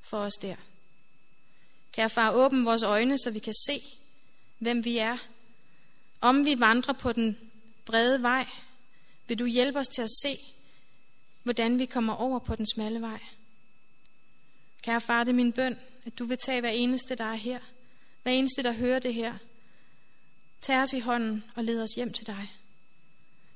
for 0.00 0.18
os 0.18 0.34
der. 0.34 0.56
Kære 1.92 2.10
far, 2.10 2.32
åbne 2.32 2.64
vores 2.64 2.82
øjne, 2.82 3.18
så 3.18 3.30
vi 3.30 3.38
kan 3.38 3.54
se, 3.66 3.80
hvem 4.58 4.84
vi 4.84 4.98
er. 4.98 5.18
Om 6.20 6.46
vi 6.46 6.60
vandrer 6.60 6.94
på 6.94 7.12
den 7.12 7.38
brede 7.84 8.22
vej, 8.22 8.46
vil 9.28 9.38
du 9.38 9.46
hjælpe 9.46 9.78
os 9.78 9.88
til 9.88 10.02
at 10.02 10.10
se, 10.22 10.38
hvordan 11.42 11.78
vi 11.78 11.86
kommer 11.86 12.14
over 12.14 12.38
på 12.38 12.56
den 12.56 12.66
smalle 12.74 13.00
vej. 13.00 13.20
Kære 14.86 15.00
far, 15.00 15.24
det 15.24 15.30
er 15.30 15.34
min 15.34 15.52
bøn, 15.52 15.76
at 16.04 16.18
du 16.18 16.24
vil 16.24 16.38
tage 16.38 16.60
hver 16.60 16.70
eneste, 16.70 17.14
der 17.14 17.24
er 17.24 17.34
her. 17.34 17.58
Hver 18.22 18.32
eneste, 18.32 18.62
der 18.62 18.72
hører 18.72 18.98
det 18.98 19.14
her. 19.14 19.34
Tag 20.60 20.82
os 20.82 20.92
i 20.92 21.00
hånden 21.00 21.44
og 21.54 21.64
led 21.64 21.82
os 21.82 21.90
hjem 21.96 22.12
til 22.12 22.26
dig. 22.26 22.52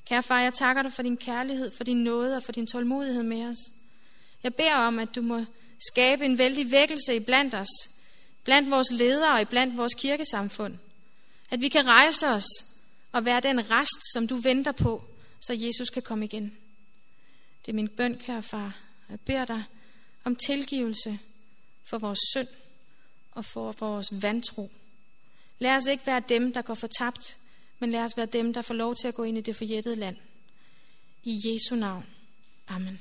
Kære 0.07 0.23
far, 0.23 0.41
jeg 0.41 0.55
takker 0.55 0.83
dig 0.83 0.93
for 0.93 1.03
din 1.03 1.17
kærlighed, 1.17 1.71
for 1.77 1.85
din 1.85 2.05
nåde 2.05 2.37
og 2.37 2.43
for 2.43 2.53
din 2.53 2.67
tålmodighed 2.67 3.23
med 3.23 3.47
os. 3.47 3.57
Jeg 4.43 4.55
beder 4.55 4.75
om, 4.75 4.99
at 4.99 5.15
du 5.15 5.23
må 5.23 5.45
skabe 5.93 6.25
en 6.25 6.39
vældig 6.39 6.73
vækkelse 6.73 7.17
i 7.17 7.21
blandt 7.21 7.55
os, 7.55 7.91
blandt 8.45 8.71
vores 8.71 8.93
ledere 8.93 9.41
og 9.41 9.49
blandt 9.49 9.77
vores 9.77 9.95
kirkesamfund. 9.95 10.79
At 11.51 11.61
vi 11.61 11.69
kan 11.69 11.87
rejse 11.87 12.29
os 12.29 12.47
og 13.13 13.25
være 13.25 13.41
den 13.41 13.71
rest, 13.71 14.13
som 14.13 14.29
du 14.29 14.37
venter 14.37 14.73
på, 14.73 15.05
så 15.41 15.53
Jesus 15.53 15.91
kan 15.91 16.03
komme 16.03 16.25
igen. 16.25 16.57
Det 17.67 17.73
er 17.73 17.77
min 17.77 17.89
bøn, 17.89 18.19
kære 18.19 18.43
far. 18.43 18.79
Jeg 19.11 19.21
beder 19.21 19.45
dig 19.45 19.65
om 20.25 20.37
tilgivelse 20.37 21.19
for 21.85 21.99
vores 21.99 22.19
synd 22.33 22.49
og 23.31 23.45
for 23.45 23.73
vores 23.73 24.23
vantro. 24.23 24.71
Lad 25.59 25.77
os 25.77 25.87
ikke 25.87 26.07
være 26.07 26.23
dem, 26.29 26.53
der 26.53 26.63
går 26.63 26.75
fortabt, 26.75 27.39
men 27.79 27.91
lad 27.91 28.01
os 28.01 28.17
være 28.17 28.27
dem, 28.27 28.53
der 28.53 28.63
får 28.63 28.75
lov 28.75 28.97
til 28.97 29.09
at 29.09 29.15
gå 29.15 29.23
ind 29.23 29.39
i 29.39 29.41
det 29.41 29.57
forjættede 29.57 29.97
land. 29.97 30.17
I 31.23 31.41
Jesu 31.45 31.75
navn. 31.75 32.07
Amen. 32.69 33.01